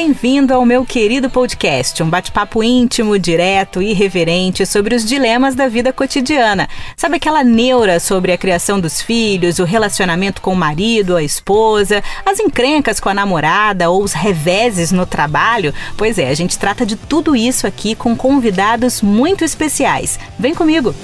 Bem-vindo 0.00 0.54
ao 0.54 0.64
meu 0.64 0.84
querido 0.84 1.28
podcast, 1.28 2.00
um 2.04 2.08
bate-papo 2.08 2.62
íntimo, 2.62 3.18
direto 3.18 3.82
e 3.82 3.90
irreverente 3.90 4.64
sobre 4.64 4.94
os 4.94 5.04
dilemas 5.04 5.56
da 5.56 5.66
vida 5.66 5.92
cotidiana. 5.92 6.68
Sabe 6.96 7.16
aquela 7.16 7.42
neura 7.42 7.98
sobre 7.98 8.30
a 8.30 8.38
criação 8.38 8.78
dos 8.78 9.02
filhos, 9.02 9.58
o 9.58 9.64
relacionamento 9.64 10.40
com 10.40 10.52
o 10.52 10.56
marido, 10.56 11.16
a 11.16 11.22
esposa, 11.24 12.00
as 12.24 12.38
encrencas 12.38 13.00
com 13.00 13.08
a 13.08 13.14
namorada 13.14 13.90
ou 13.90 14.00
os 14.00 14.12
reveses 14.12 14.92
no 14.92 15.04
trabalho? 15.04 15.74
Pois 15.96 16.16
é, 16.16 16.28
a 16.28 16.34
gente 16.34 16.56
trata 16.56 16.86
de 16.86 16.94
tudo 16.94 17.34
isso 17.34 17.66
aqui 17.66 17.96
com 17.96 18.14
convidados 18.14 19.02
muito 19.02 19.42
especiais. 19.42 20.16
Vem 20.38 20.54
comigo! 20.54 20.94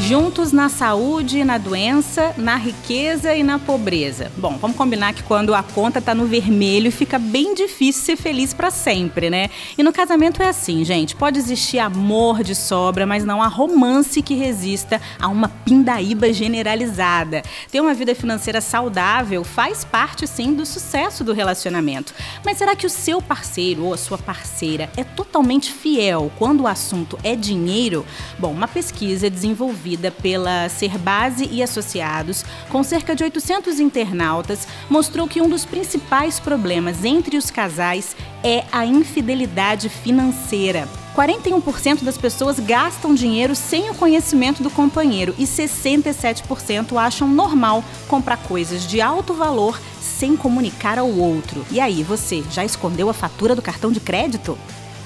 Juntos 0.00 0.52
na 0.52 0.68
saúde 0.68 1.44
na 1.44 1.56
doença, 1.56 2.34
na 2.36 2.56
riqueza 2.56 3.34
e 3.34 3.42
na 3.42 3.58
pobreza. 3.58 4.30
Bom, 4.36 4.58
vamos 4.58 4.76
combinar 4.76 5.14
que 5.14 5.22
quando 5.22 5.54
a 5.54 5.62
conta 5.62 6.00
tá 6.00 6.14
no 6.14 6.26
vermelho 6.26 6.92
fica 6.92 7.18
bem 7.18 7.54
difícil 7.54 8.02
ser 8.02 8.16
feliz 8.16 8.52
para 8.52 8.70
sempre, 8.70 9.30
né? 9.30 9.48
E 9.78 9.82
no 9.82 9.92
casamento 9.92 10.42
é 10.42 10.48
assim, 10.48 10.84
gente. 10.84 11.16
Pode 11.16 11.38
existir 11.38 11.78
amor 11.78 12.42
de 12.42 12.54
sobra, 12.54 13.06
mas 13.06 13.24
não 13.24 13.40
há 13.40 13.46
romance 13.46 14.20
que 14.20 14.34
resista 14.34 15.00
a 15.18 15.28
uma 15.28 15.48
pindaíba 15.48 16.32
generalizada. 16.32 17.42
Ter 17.70 17.80
uma 17.80 17.94
vida 17.94 18.14
financeira 18.14 18.60
saudável 18.60 19.42
faz 19.42 19.84
parte 19.84 20.26
sim 20.26 20.54
do 20.54 20.66
sucesso 20.66 21.24
do 21.24 21.32
relacionamento. 21.32 22.12
Mas 22.44 22.58
será 22.58 22.76
que 22.76 22.86
o 22.86 22.90
seu 22.90 23.22
parceiro 23.22 23.84
ou 23.84 23.94
a 23.94 23.98
sua 23.98 24.18
parceira 24.18 24.90
é 24.96 25.04
totalmente 25.04 25.72
fiel 25.72 26.30
quando 26.36 26.62
o 26.62 26.66
assunto 26.66 27.18
é 27.22 27.34
dinheiro? 27.34 28.04
Bom, 28.38 28.52
uma 28.52 28.68
pesquisa 28.68 29.30
desenvolvida 29.30 29.83
desenvolvida 29.84 30.10
pela 30.10 30.68
Serbase 30.68 31.48
e 31.50 31.62
Associados, 31.62 32.44
com 32.70 32.82
cerca 32.82 33.14
de 33.14 33.22
800 33.22 33.78
internautas, 33.78 34.66
mostrou 34.88 35.28
que 35.28 35.40
um 35.40 35.48
dos 35.48 35.64
principais 35.64 36.40
problemas 36.40 37.04
entre 37.04 37.36
os 37.36 37.50
casais 37.50 38.16
é 38.42 38.64
a 38.72 38.86
infidelidade 38.86 39.88
financeira. 39.88 40.88
41% 41.14 42.02
das 42.02 42.18
pessoas 42.18 42.58
gastam 42.58 43.14
dinheiro 43.14 43.54
sem 43.54 43.88
o 43.90 43.94
conhecimento 43.94 44.62
do 44.62 44.70
companheiro 44.70 45.34
e 45.38 45.44
67% 45.44 46.96
acham 46.96 47.28
normal 47.28 47.84
comprar 48.08 48.36
coisas 48.38 48.84
de 48.86 49.00
alto 49.00 49.32
valor 49.32 49.80
sem 50.00 50.36
comunicar 50.36 50.98
ao 50.98 51.08
outro. 51.08 51.64
E 51.70 51.78
aí, 51.78 52.02
você 52.02 52.42
já 52.50 52.64
escondeu 52.64 53.08
a 53.08 53.14
fatura 53.14 53.54
do 53.54 53.62
cartão 53.62 53.92
de 53.92 54.00
crédito? 54.00 54.58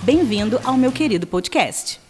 Bem-vindo 0.03 0.59
ao 0.65 0.79
meu 0.79 0.91
querido 0.91 1.27
podcast. 1.27 2.01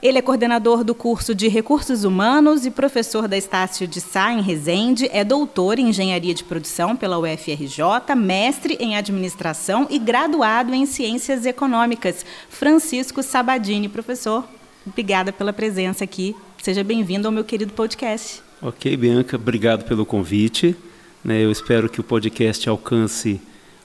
Ele 0.00 0.16
é 0.16 0.22
coordenador 0.22 0.84
do 0.84 0.94
curso 0.94 1.34
de 1.34 1.48
Recursos 1.48 2.04
Humanos 2.04 2.64
e 2.64 2.70
professor 2.70 3.26
da 3.26 3.36
Estácio 3.36 3.86
de 3.88 4.00
Sá, 4.00 4.32
em 4.32 4.40
Resende, 4.40 5.08
é 5.12 5.24
doutor 5.24 5.76
em 5.76 5.88
Engenharia 5.88 6.32
de 6.32 6.44
Produção 6.44 6.94
pela 6.94 7.18
UFRJ, 7.18 8.14
mestre 8.16 8.76
em 8.78 8.96
Administração 8.96 9.88
e 9.90 9.98
graduado 9.98 10.72
em 10.72 10.86
Ciências 10.86 11.44
Econômicas. 11.44 12.24
Francisco 12.48 13.24
Sabadini, 13.24 13.88
professor, 13.88 14.44
obrigada 14.86 15.32
pela 15.32 15.52
presença 15.52 16.04
aqui. 16.04 16.36
Seja 16.62 16.84
bem-vindo 16.84 17.26
ao 17.26 17.32
meu 17.32 17.42
querido 17.42 17.72
podcast. 17.72 18.40
Ok, 18.62 18.96
Bianca, 18.96 19.34
obrigado 19.34 19.84
pelo 19.84 20.06
convite. 20.06 20.76
Né, 21.24 21.44
eu 21.44 21.50
espero 21.50 21.88
que 21.88 22.00
o 22.00 22.04
podcast 22.04 22.68
alcance 22.68 23.40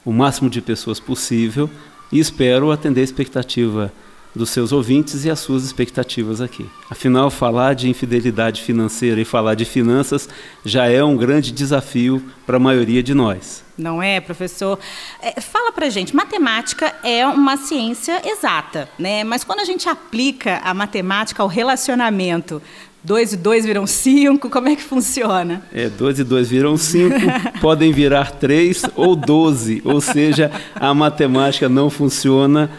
o 0.05 0.13
máximo 0.13 0.47
de 0.47 0.61
pessoas 0.61 0.99
possível 0.99 1.67
e 2.11 2.19
espero 2.19 2.71
atender 2.71 3.01
a 3.01 3.03
expectativa 3.03 3.91
dos 4.35 4.49
seus 4.49 4.71
ouvintes 4.71 5.25
e 5.25 5.29
as 5.29 5.39
suas 5.39 5.63
expectativas 5.63 6.41
aqui. 6.41 6.65
Afinal, 6.89 7.29
falar 7.29 7.75
de 7.75 7.89
infidelidade 7.89 8.61
financeira 8.61 9.21
e 9.21 9.25
falar 9.25 9.55
de 9.55 9.65
finanças 9.65 10.27
já 10.65 10.87
é 10.87 11.03
um 11.03 11.15
grande 11.15 11.51
desafio 11.51 12.23
para 12.45 12.57
a 12.57 12.59
maioria 12.59 13.03
de 13.03 13.13
nós. 13.13 13.63
Não 13.77 14.01
é, 14.01 14.19
professor? 14.19 14.79
É, 15.21 15.39
fala 15.41 15.71
pra 15.71 15.89
gente, 15.89 16.15
matemática 16.15 16.93
é 17.03 17.25
uma 17.25 17.57
ciência 17.57 18.21
exata, 18.25 18.89
né? 18.99 19.23
Mas 19.23 19.43
quando 19.43 19.59
a 19.59 19.65
gente 19.65 19.89
aplica 19.89 20.57
a 20.63 20.73
matemática 20.73 21.41
ao 21.41 21.47
relacionamento, 21.47 22.61
dois 23.03 23.33
e 23.33 23.37
dois 23.37 23.65
viram 23.65 23.85
cinco, 23.87 24.49
como 24.49 24.69
é 24.69 24.75
que 24.75 24.83
funciona? 24.83 25.63
É, 25.73 25.89
dois 25.89 26.19
e 26.19 26.23
dois 26.23 26.49
viram 26.49 26.77
cinco, 26.77 27.15
podem 27.59 27.91
virar 27.91 28.31
três 28.31 28.83
ou 28.95 29.15
doze, 29.15 29.81
ou 29.83 29.99
seja, 29.99 30.51
a 30.75 30.93
matemática 30.93 31.67
não 31.67 31.89
funciona 31.89 32.69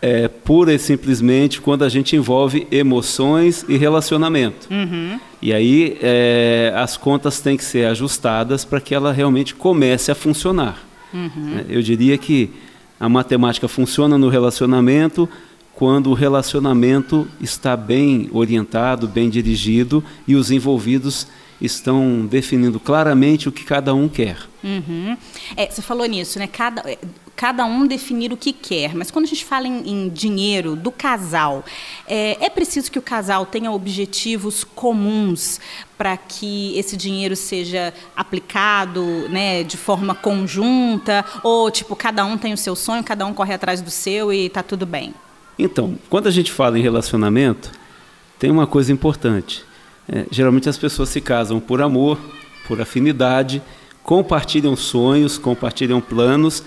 é, 0.00 0.28
pura 0.28 0.72
e 0.72 0.78
simplesmente 0.78 1.60
quando 1.60 1.84
a 1.84 1.88
gente 1.88 2.14
envolve 2.14 2.66
emoções 2.70 3.64
e 3.68 3.76
relacionamento. 3.76 4.68
Uhum. 4.70 5.18
E 5.42 5.52
aí 5.52 5.98
é, 6.00 6.72
as 6.76 6.96
contas 6.96 7.40
têm 7.40 7.56
que 7.56 7.64
ser 7.64 7.86
ajustadas 7.86 8.64
para 8.64 8.80
que 8.80 8.94
ela 8.94 9.12
realmente 9.12 9.54
comece 9.54 10.10
a 10.10 10.14
funcionar. 10.14 10.78
Uhum. 11.12 11.58
É, 11.58 11.64
eu 11.68 11.82
diria 11.82 12.16
que 12.16 12.50
a 12.98 13.08
matemática 13.08 13.68
funciona 13.68 14.18
no 14.18 14.28
relacionamento 14.28 15.28
quando 15.74 16.10
o 16.10 16.14
relacionamento 16.14 17.28
está 17.40 17.76
bem 17.76 18.28
orientado, 18.32 19.06
bem 19.06 19.30
dirigido 19.30 20.02
e 20.26 20.34
os 20.34 20.50
envolvidos 20.50 21.28
estão 21.60 22.26
definindo 22.26 22.80
claramente 22.80 23.48
o 23.48 23.52
que 23.52 23.64
cada 23.64 23.94
um 23.94 24.08
quer. 24.08 24.38
Uhum. 24.62 25.16
É, 25.56 25.70
você 25.70 25.80
falou 25.80 26.06
nisso, 26.06 26.38
né? 26.38 26.48
Cada, 26.48 26.82
cada 27.38 27.64
um 27.64 27.86
definir 27.86 28.32
o 28.32 28.36
que 28.36 28.52
quer. 28.52 28.96
Mas 28.96 29.12
quando 29.12 29.26
a 29.26 29.28
gente 29.28 29.44
fala 29.44 29.68
em, 29.68 29.88
em 29.88 30.08
dinheiro 30.08 30.74
do 30.74 30.90
casal, 30.90 31.64
é, 32.04 32.36
é, 32.44 32.50
preciso 32.50 32.90
que 32.90 32.98
o 32.98 33.02
casal 33.02 33.46
tenha 33.46 33.70
objetivos 33.70 34.64
comuns 34.64 35.60
para 35.96 36.16
que 36.16 36.76
esse 36.76 36.96
dinheiro 36.96 37.36
seja 37.36 37.94
aplicado 38.16 39.04
né, 39.28 39.62
de 39.62 39.76
forma 39.76 40.16
conjunta? 40.16 41.24
Ou, 41.44 41.70
tipo, 41.70 41.94
cada 41.94 42.24
um 42.24 42.36
tem 42.36 42.52
o 42.52 42.56
seu 42.56 42.74
sonho, 42.74 43.04
cada 43.04 43.24
um 43.24 43.32
corre 43.32 43.54
atrás 43.54 43.80
do 43.80 43.90
seu 43.90 44.32
e 44.32 44.46
está 44.46 44.64
tudo 44.64 44.84
bem? 44.84 45.14
Então, 45.56 45.96
quando 46.10 46.26
a 46.26 46.32
gente 46.32 46.50
fala 46.50 46.76
em 46.76 46.82
relacionamento, 46.82 47.70
tem 48.36 48.50
uma 48.50 48.66
coisa 48.66 48.92
importante. 48.92 49.64
É, 50.08 50.26
geralmente 50.28 50.68
as 50.68 50.76
pessoas 50.76 51.08
se 51.08 51.20
casam 51.20 51.60
por 51.60 51.80
amor, 51.82 52.18
por 52.66 52.80
afinidade, 52.80 53.62
compartilham 54.02 54.74
sonhos, 54.74 55.38
compartilham 55.38 56.00
planos 56.00 56.64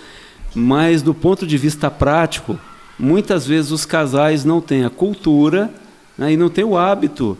mas 0.53 1.01
do 1.01 1.13
ponto 1.13 1.47
de 1.47 1.57
vista 1.57 1.89
prático, 1.89 2.59
muitas 2.97 3.47
vezes 3.47 3.71
os 3.71 3.85
casais 3.85 4.45
não 4.45 4.61
têm 4.61 4.83
a 4.83 4.89
cultura 4.89 5.73
né, 6.17 6.33
e 6.33 6.37
não 6.37 6.49
têm 6.49 6.63
o 6.63 6.77
hábito 6.77 7.37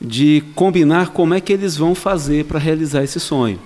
de 0.00 0.42
combinar 0.54 1.10
como 1.10 1.34
é 1.34 1.40
que 1.40 1.52
eles 1.52 1.76
vão 1.76 1.94
fazer 1.94 2.44
para 2.46 2.58
realizar 2.58 3.02
esse 3.02 3.20
sonho. 3.20 3.58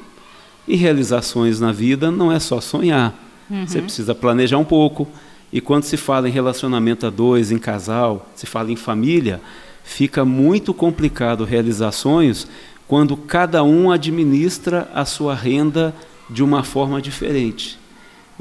E 0.66 0.76
realizações 0.76 1.58
na 1.58 1.72
vida 1.72 2.10
não 2.10 2.30
é 2.30 2.38
só 2.38 2.60
sonhar. 2.60 3.14
Uhum. 3.50 3.66
Você 3.66 3.80
precisa 3.80 4.14
planejar 4.14 4.58
um 4.58 4.64
pouco. 4.64 5.08
E 5.50 5.60
quando 5.60 5.84
se 5.84 5.96
fala 5.96 6.28
em 6.28 6.32
relacionamento 6.32 7.06
a 7.06 7.10
dois, 7.10 7.50
em 7.50 7.58
casal, 7.58 8.28
se 8.34 8.44
fala 8.44 8.70
em 8.70 8.76
família, 8.76 9.40
fica 9.82 10.24
muito 10.24 10.74
complicado 10.74 11.44
realizar 11.44 11.90
sonhos 11.92 12.46
quando 12.86 13.16
cada 13.16 13.62
um 13.62 13.90
administra 13.90 14.90
a 14.94 15.04
sua 15.04 15.34
renda 15.34 15.94
de 16.28 16.42
uma 16.42 16.62
forma 16.62 17.00
diferente. 17.00 17.78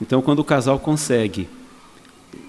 Então, 0.02 0.22
quando 0.22 0.40
o 0.40 0.44
casal 0.44 0.80
consegue 0.80 1.50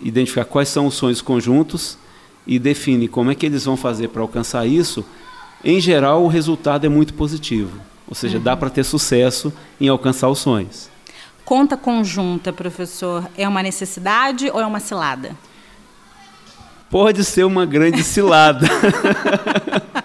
identificar 0.02 0.44
quais 0.44 0.68
são 0.68 0.86
os 0.86 0.94
sonhos 0.94 1.22
conjuntos 1.22 1.98
e 2.46 2.58
define 2.58 3.08
como 3.08 3.30
é 3.30 3.34
que 3.34 3.46
eles 3.46 3.64
vão 3.64 3.76
fazer 3.76 4.08
para 4.08 4.22
alcançar 4.22 4.66
isso, 4.66 5.04
em 5.64 5.80
geral 5.80 6.24
o 6.24 6.28
resultado 6.28 6.84
é 6.84 6.88
muito 6.88 7.14
positivo. 7.14 7.80
Ou 8.06 8.14
seja, 8.14 8.38
uhum. 8.38 8.44
dá 8.44 8.56
para 8.56 8.70
ter 8.70 8.84
sucesso 8.84 9.52
em 9.80 9.88
alcançar 9.88 10.28
os 10.28 10.38
sonhos. 10.38 10.88
Conta 11.44 11.76
conjunta, 11.76 12.52
professor, 12.52 13.28
é 13.36 13.46
uma 13.48 13.62
necessidade 13.62 14.50
ou 14.50 14.60
é 14.60 14.66
uma 14.66 14.80
cilada? 14.80 15.36
Pode 16.90 17.24
ser 17.24 17.44
uma 17.44 17.66
grande 17.66 18.02
cilada. 18.02 18.66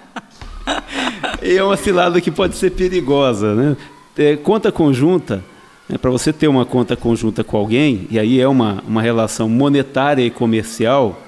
é 1.41 1.63
uma 1.63 1.77
cilada 1.77 2.19
que 2.19 2.31
pode 2.31 2.55
ser 2.55 2.71
perigosa. 2.71 3.55
Né? 3.55 3.77
É, 4.17 4.35
conta 4.35 4.71
conjunta 4.71 5.43
é, 5.90 5.97
Para 5.97 6.12
você 6.12 6.32
ter 6.32 6.47
uma 6.47 6.66
conta 6.66 6.96
conjunta 6.96 7.44
com 7.44 7.58
alguém, 7.58 8.08
e 8.09 8.18
aí 8.18 8.40
é 8.40 8.47
uma, 8.47 8.84
uma 8.88 9.02
relação 9.02 9.50
monetária 9.50 10.26
e 10.26 10.30
comercial, 10.30 11.22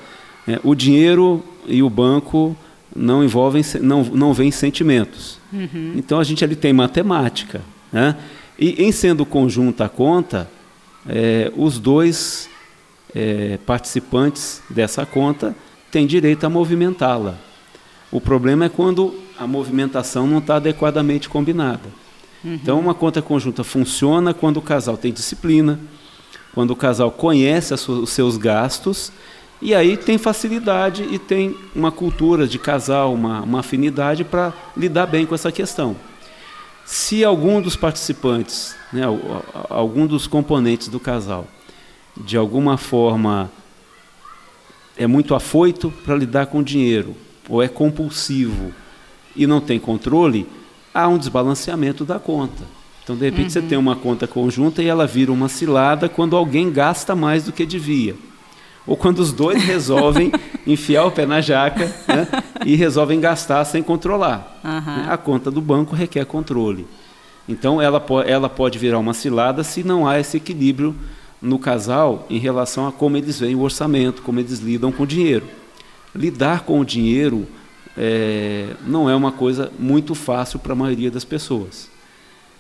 é, 0.48 0.60
o 0.64 0.76
dinheiro 0.76 1.44
e 1.68 1.82
o 1.82 1.90
banco 1.90 2.56
não 2.96 3.24
envolvem, 3.24 3.64
não, 3.82 4.04
não 4.04 4.34
vêm 4.34 4.52
sentimentos. 4.52 5.38
Uhum. 5.52 5.94
Então 5.96 6.20
a 6.20 6.24
gente 6.24 6.44
ali 6.44 6.56
tem 6.56 6.72
matemática. 6.72 7.62
Né? 7.92 8.16
E 8.58 8.84
em 8.84 8.92
sendo 8.92 9.26
conjunta 9.26 9.86
a 9.86 9.90
conta, 9.90 10.50
é, 11.08 11.52
os 11.56 11.78
dois 11.78 12.50
é, 13.14 13.60
participantes 13.66 14.62
dessa 14.70 15.06
conta 15.06 15.56
têm 15.92 16.08
direito 16.08 16.46
a 16.46 16.50
movimentá-la. 16.50 17.38
O 18.12 18.22
problema 18.22 18.66
é 18.66 18.70
quando 18.70 19.14
a 19.38 19.46
movimentação 19.46 20.26
não 20.26 20.38
está 20.38 20.56
adequadamente 20.56 21.28
combinada. 21.28 22.05
Uhum. 22.46 22.54
Então, 22.54 22.80
uma 22.80 22.94
conta 22.94 23.22
conjunta 23.24 23.64
funciona 23.64 24.34
quando 24.34 24.58
o 24.58 24.62
casal 24.62 24.96
tem 24.96 25.12
disciplina, 25.12 25.80
quando 26.54 26.72
o 26.72 26.76
casal 26.76 27.12
conhece 27.12 27.74
os 27.74 28.10
seus 28.12 28.38
gastos 28.38 29.12
e 29.62 29.74
aí 29.74 29.98
tem 29.98 30.18
facilidade 30.18 31.08
e 31.12 31.18
tem 31.18 31.56
uma 31.76 31.92
cultura 31.92 32.48
de 32.48 32.60
casal, 32.60 33.14
uma, 33.14 33.42
uma 33.42 33.60
afinidade 33.62 34.24
para 34.24 34.54
lidar 34.78 35.08
bem 35.08 35.26
com 35.26 35.34
essa 35.34 35.52
questão. 35.52 35.96
Se 36.86 37.26
algum 37.26 37.60
dos 37.60 37.76
participantes, 37.76 38.76
né, 38.94 39.04
algum 39.70 40.06
dos 40.06 40.28
componentes 40.28 40.88
do 40.88 41.00
casal, 41.00 41.48
de 42.16 42.38
alguma 42.38 42.78
forma 42.78 43.52
é 44.96 45.08
muito 45.08 45.34
afoito 45.34 45.92
para 46.06 46.16
lidar 46.16 46.46
com 46.46 46.62
dinheiro, 46.62 47.16
ou 47.50 47.62
é 47.62 47.68
compulsivo 47.68 48.72
e 49.36 49.48
não 49.48 49.60
tem 49.60 49.80
controle, 49.80 50.48
há 50.96 51.10
um 51.10 51.18
desbalanceamento 51.18 52.06
da 52.06 52.18
conta. 52.18 52.64
Então, 53.04 53.18
de 53.18 53.26
repente, 53.26 53.44
uhum. 53.44 53.50
você 53.50 53.62
tem 53.62 53.78
uma 53.78 53.98
conta 53.98 54.26
conjunta 54.26 54.82
e 54.82 54.88
ela 54.88 55.06
vira 55.06 55.32
uma 55.32 55.50
cilada 55.50 56.08
quando 56.08 56.36
alguém 56.36 56.72
gasta 56.72 57.14
mais 57.14 57.44
do 57.44 57.52
que 57.52 57.66
devia. 57.66 58.16
Ou 58.88 58.96
quando 58.96 59.20
os 59.20 59.34
dois 59.34 59.62
resolvem 59.66 60.32
enfiar 60.66 61.06
o 61.06 61.12
pé 61.12 61.26
na 61.26 61.42
jaca 61.42 61.86
né, 62.08 62.28
e 62.66 62.76
resolvem 62.76 63.20
gastar 63.20 63.66
sem 63.66 63.84
controlar. 63.84 64.60
Uhum. 64.64 65.12
A 65.12 65.18
conta 65.18 65.52
do 65.52 65.62
banco 65.62 65.96
requer 65.96 66.26
controle. 66.26 66.88
Então, 67.48 67.80
ela, 67.80 68.04
ela 68.26 68.50
pode 68.50 68.80
virar 68.80 68.98
uma 68.98 69.14
cilada 69.14 69.64
se 69.64 69.84
não 69.84 70.08
há 70.08 70.20
esse 70.20 70.38
equilíbrio 70.38 70.96
no 71.42 71.60
casal 71.60 72.26
em 72.28 72.40
relação 72.40 72.88
a 72.88 72.92
como 72.92 73.18
eles 73.18 73.40
veem 73.40 73.54
o 73.54 73.62
orçamento, 73.62 74.24
como 74.24 74.40
eles 74.40 74.60
lidam 74.60 74.92
com 74.92 75.04
o 75.04 75.08
dinheiro. 75.08 75.46
Lidar 76.16 76.62
com 76.62 76.80
o 76.80 76.86
dinheiro 76.86 77.46
é, 77.98 78.76
não 78.86 79.10
é 79.10 79.16
uma 79.16 79.32
coisa 79.32 79.72
muito 79.80 80.14
fácil 80.14 80.60
para 80.60 80.74
a 80.74 80.76
maioria 80.76 81.10
das 81.10 81.24
pessoas. 81.24 81.90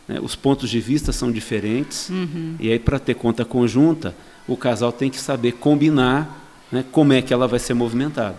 Né? 0.08 0.20
Os 0.22 0.36
pontos 0.36 0.70
de 0.70 0.80
vista 0.80 1.12
são 1.12 1.32
diferentes, 1.32 2.10
uhum. 2.10 2.56
e 2.60 2.72
aí, 2.72 2.80
para 2.80 3.00
ter 3.00 3.16
conta 3.16 3.44
conjunta, 3.44 4.16
o 4.48 4.56
casal 4.56 4.92
tem 4.92 5.10
que 5.10 5.20
saber 5.20 5.54
combinar 5.54 6.66
né, 6.72 6.86
como 6.92 7.14
é 7.14 7.22
que 7.22 7.34
ela 7.34 7.48
vai 7.48 7.60
ser 7.60 7.74
movimentada. 7.74 8.38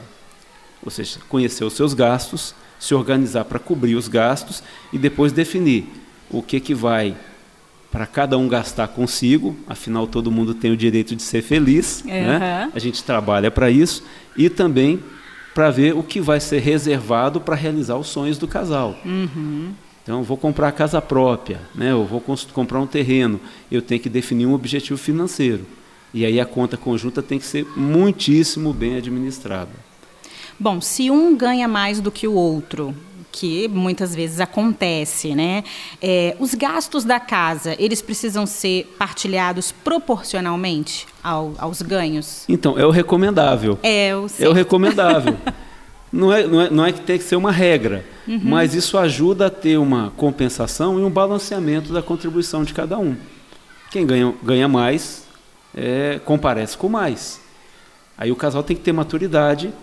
Ou 0.83 0.91
seja, 0.91 1.19
conhecer 1.29 1.65
os 1.65 1.73
seus 1.73 1.95
gastos, 1.95 2.55
se 2.79 2.95
organizar 2.95 3.45
para 3.45 3.59
cobrir 3.59 3.97
os 3.97 4.09
gastos 4.09 4.63
e 4.93 4.99
depois 4.99 5.33
definir 5.33 5.87
o 6.31 6.43
que, 6.43 6.61
que 6.61 6.75
vai 6.75 7.17
para 7.91 8.07
cada 8.07 8.37
um 8.37 8.47
gastar 8.47 8.89
consigo, 8.89 9.57
afinal 9.67 10.07
todo 10.07 10.31
mundo 10.31 10.53
tem 10.55 10.71
o 10.71 10.77
direito 10.77 11.17
de 11.17 11.23
ser 11.23 11.43
feliz, 11.43 12.03
uhum. 12.05 12.11
né? 12.11 12.71
a 12.75 12.79
gente 12.79 13.03
trabalha 13.03 13.51
para 13.51 13.71
isso, 13.71 14.05
e 14.37 14.51
também 14.51 15.01
para 15.57 15.71
ver 15.71 15.97
o 15.97 16.03
que 16.03 16.21
vai 16.21 16.39
ser 16.39 16.59
reservado 16.59 17.41
para 17.41 17.55
realizar 17.55 17.97
os 17.97 18.09
sonhos 18.09 18.37
do 18.37 18.47
casal. 18.47 18.95
Uhum. 19.03 19.73
Então, 20.03 20.23
vou 20.23 20.37
comprar 20.37 20.71
casa 20.71 21.01
própria, 21.01 21.63
né? 21.75 21.93
eu 21.93 22.05
vou 22.05 22.21
comprar 22.53 22.79
um 22.79 22.87
terreno, 22.87 23.41
eu 23.73 23.81
tenho 23.81 23.99
que 23.99 24.11
definir 24.11 24.45
um 24.45 24.53
objetivo 24.53 24.99
financeiro. 24.99 25.65
E 26.13 26.27
aí 26.27 26.39
a 26.39 26.45
conta 26.45 26.77
conjunta 26.77 27.23
tem 27.23 27.39
que 27.39 27.47
ser 27.47 27.67
muitíssimo 27.75 28.71
bem 28.75 28.97
administrada. 28.97 29.71
Bom, 30.61 30.79
se 30.79 31.11
um 31.11 31.35
ganha 31.35 31.67
mais 31.67 32.03
do 32.03 32.11
que 32.11 32.29
o 32.29 32.35
outro, 32.35 32.95
que 33.39 33.69
muitas 33.69 34.15
vezes 34.15 34.41
acontece, 34.41 35.35
né? 35.35 35.63
É, 36.01 36.35
os 36.41 36.55
gastos 36.55 37.05
da 37.05 37.21
casa, 37.21 37.77
eles 37.79 38.01
precisam 38.01 38.47
ser 38.47 38.95
partilhados 38.99 39.71
proporcionalmente 39.71 41.07
ao, 41.23 41.55
aos 41.59 41.83
ganhos? 41.83 42.47
Então, 42.49 42.79
é 42.79 42.87
o 42.87 42.91
recomendável. 42.91 43.79
É 43.83 44.17
o, 44.17 44.27
é 44.39 44.49
o 44.49 44.53
recomendável. 44.53 45.37
não, 46.11 46.33
é, 46.33 46.47
não, 46.47 46.61
é, 46.63 46.71
não 46.71 46.87
é 46.87 46.93
que 46.93 47.03
tem 47.03 47.19
que 47.19 47.25
ser 47.25 47.37
uma 47.37 47.53
regra, 47.53 48.07
uhum. 48.27 48.41
mas 48.43 48.75
isso 48.75 48.97
ajuda 48.97 49.49
a 49.49 49.51
ter 49.51 49.77
uma 49.77 50.15
compensação 50.17 50.99
e 50.99 51.03
um 51.03 51.11
balanceamento 51.11 51.93
da 51.93 52.01
contribuição 52.01 52.65
de 52.65 52.73
cada 52.73 52.99
um. 52.99 53.15
Quem 53.91 54.07
ganha, 54.07 54.33
ganha 54.43 54.67
mais 54.67 55.27
é, 55.77 56.19
comparece 56.25 56.75
com 56.79 56.89
mais. 56.89 57.39
Aí 58.17 58.33
o 58.33 58.37
casal 58.37 58.63
tem 58.63 58.75
que 58.75 58.83
ter 58.83 58.93
maturidade 58.93 59.75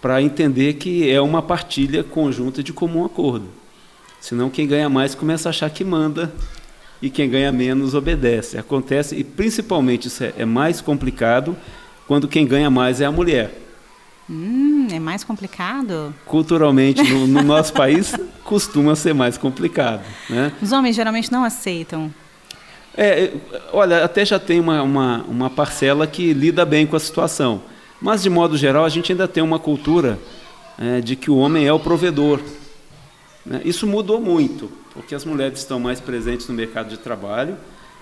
para 0.00 0.22
entender 0.22 0.74
que 0.74 1.10
é 1.10 1.20
uma 1.20 1.42
partilha 1.42 2.04
conjunta 2.04 2.62
de 2.62 2.72
comum 2.72 3.04
acordo. 3.04 3.48
Senão 4.20 4.50
quem 4.50 4.66
ganha 4.66 4.88
mais 4.88 5.14
começa 5.14 5.48
a 5.48 5.50
achar 5.50 5.70
que 5.70 5.84
manda 5.84 6.32
e 7.00 7.08
quem 7.08 7.28
ganha 7.28 7.52
menos 7.52 7.94
obedece. 7.94 8.58
Acontece, 8.58 9.16
e 9.16 9.24
principalmente 9.24 10.08
isso 10.08 10.24
é, 10.24 10.32
é 10.38 10.44
mais 10.44 10.80
complicado 10.80 11.56
quando 12.06 12.26
quem 12.26 12.46
ganha 12.46 12.70
mais 12.70 13.00
é 13.00 13.06
a 13.06 13.12
mulher. 13.12 13.54
Hum, 14.28 14.88
é 14.92 14.98
mais 14.98 15.24
complicado? 15.24 16.14
Culturalmente, 16.26 17.02
no, 17.02 17.26
no 17.26 17.42
nosso 17.44 17.72
país, 17.72 18.14
costuma 18.44 18.94
ser 18.94 19.14
mais 19.14 19.38
complicado. 19.38 20.02
Né? 20.28 20.52
Os 20.60 20.72
homens 20.72 20.96
geralmente 20.96 21.32
não 21.32 21.44
aceitam. 21.44 22.12
É, 22.96 23.32
olha, 23.72 24.04
até 24.04 24.24
já 24.24 24.38
tem 24.38 24.58
uma, 24.58 24.82
uma, 24.82 25.24
uma 25.28 25.50
parcela 25.50 26.06
que 26.06 26.32
lida 26.32 26.64
bem 26.64 26.86
com 26.86 26.96
a 26.96 27.00
situação. 27.00 27.62
Mas, 28.00 28.22
de 28.22 28.30
modo 28.30 28.56
geral, 28.56 28.84
a 28.84 28.88
gente 28.88 29.12
ainda 29.12 29.26
tem 29.26 29.42
uma 29.42 29.58
cultura 29.58 30.18
é, 30.78 31.00
de 31.00 31.16
que 31.16 31.30
o 31.30 31.36
homem 31.36 31.66
é 31.66 31.72
o 31.72 31.80
provedor. 31.80 32.40
Né? 33.44 33.60
Isso 33.64 33.86
mudou 33.86 34.20
muito, 34.20 34.70
porque 34.94 35.14
as 35.14 35.24
mulheres 35.24 35.58
estão 35.58 35.80
mais 35.80 36.00
presentes 36.00 36.48
no 36.48 36.54
mercado 36.54 36.88
de 36.88 36.98
trabalho 36.98 37.56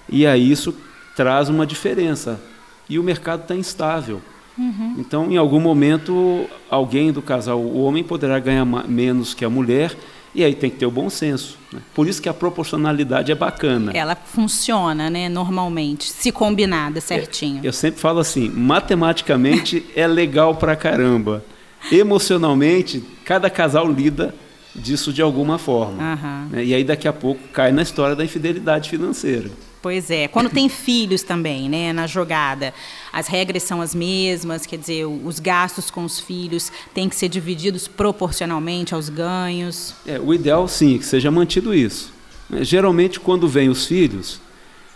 e 0.08 0.26
aí 0.26 0.50
isso 0.50 0.74
traz 1.16 1.48
uma 1.48 1.66
diferença. 1.66 2.40
E 2.88 2.98
o 2.98 3.02
mercado 3.02 3.42
está 3.42 3.54
instável. 3.54 4.20
Uhum. 4.56 4.94
Então, 4.98 5.30
em 5.30 5.36
algum 5.36 5.60
momento, 5.60 6.46
alguém 6.70 7.12
do 7.12 7.20
casal, 7.20 7.60
o 7.60 7.82
homem 7.82 8.04
poderá 8.04 8.38
ganhar 8.38 8.64
menos 8.64 9.34
que 9.34 9.44
a 9.44 9.50
mulher, 9.50 9.96
e 10.36 10.44
aí 10.44 10.54
tem 10.54 10.68
que 10.68 10.76
ter 10.76 10.84
o 10.84 10.90
bom 10.90 11.08
senso. 11.08 11.58
Né? 11.72 11.80
Por 11.94 12.06
isso 12.06 12.20
que 12.20 12.28
a 12.28 12.34
proporcionalidade 12.34 13.32
é 13.32 13.34
bacana. 13.34 13.90
Ela 13.94 14.14
funciona, 14.14 15.08
né, 15.08 15.30
normalmente, 15.30 16.12
se 16.12 16.30
combinada 16.30 17.00
certinho. 17.00 17.60
É, 17.64 17.66
eu 17.66 17.72
sempre 17.72 17.98
falo 17.98 18.20
assim, 18.20 18.50
matematicamente 18.50 19.86
é 19.96 20.06
legal 20.06 20.54
pra 20.54 20.76
caramba. 20.76 21.42
Emocionalmente, 21.90 23.02
cada 23.24 23.48
casal 23.48 23.90
lida 23.90 24.34
disso 24.74 25.10
de 25.10 25.22
alguma 25.22 25.56
forma. 25.56 26.02
Uhum. 26.02 26.48
Né? 26.50 26.64
E 26.66 26.74
aí 26.74 26.84
daqui 26.84 27.08
a 27.08 27.12
pouco 27.12 27.40
cai 27.48 27.72
na 27.72 27.80
história 27.80 28.14
da 28.14 28.22
infidelidade 28.22 28.90
financeira. 28.90 29.50
Pois 29.86 30.10
é. 30.10 30.26
Quando 30.26 30.50
tem 30.50 30.68
filhos 30.68 31.22
também, 31.22 31.68
né, 31.68 31.92
na 31.92 32.08
jogada, 32.08 32.74
as 33.12 33.28
regras 33.28 33.62
são 33.62 33.80
as 33.80 33.94
mesmas, 33.94 34.66
quer 34.66 34.76
dizer, 34.78 35.04
os 35.06 35.38
gastos 35.38 35.92
com 35.92 36.04
os 36.04 36.18
filhos 36.18 36.72
têm 36.92 37.08
que 37.08 37.14
ser 37.14 37.28
divididos 37.28 37.86
proporcionalmente 37.86 38.96
aos 38.96 39.08
ganhos. 39.08 39.94
É, 40.04 40.18
o 40.18 40.34
ideal, 40.34 40.66
sim, 40.66 40.96
é 40.96 40.98
que 40.98 41.06
seja 41.06 41.30
mantido 41.30 41.72
isso. 41.72 42.12
Né, 42.50 42.64
geralmente, 42.64 43.20
quando 43.20 43.46
vêm 43.46 43.68
os 43.68 43.86
filhos, 43.86 44.40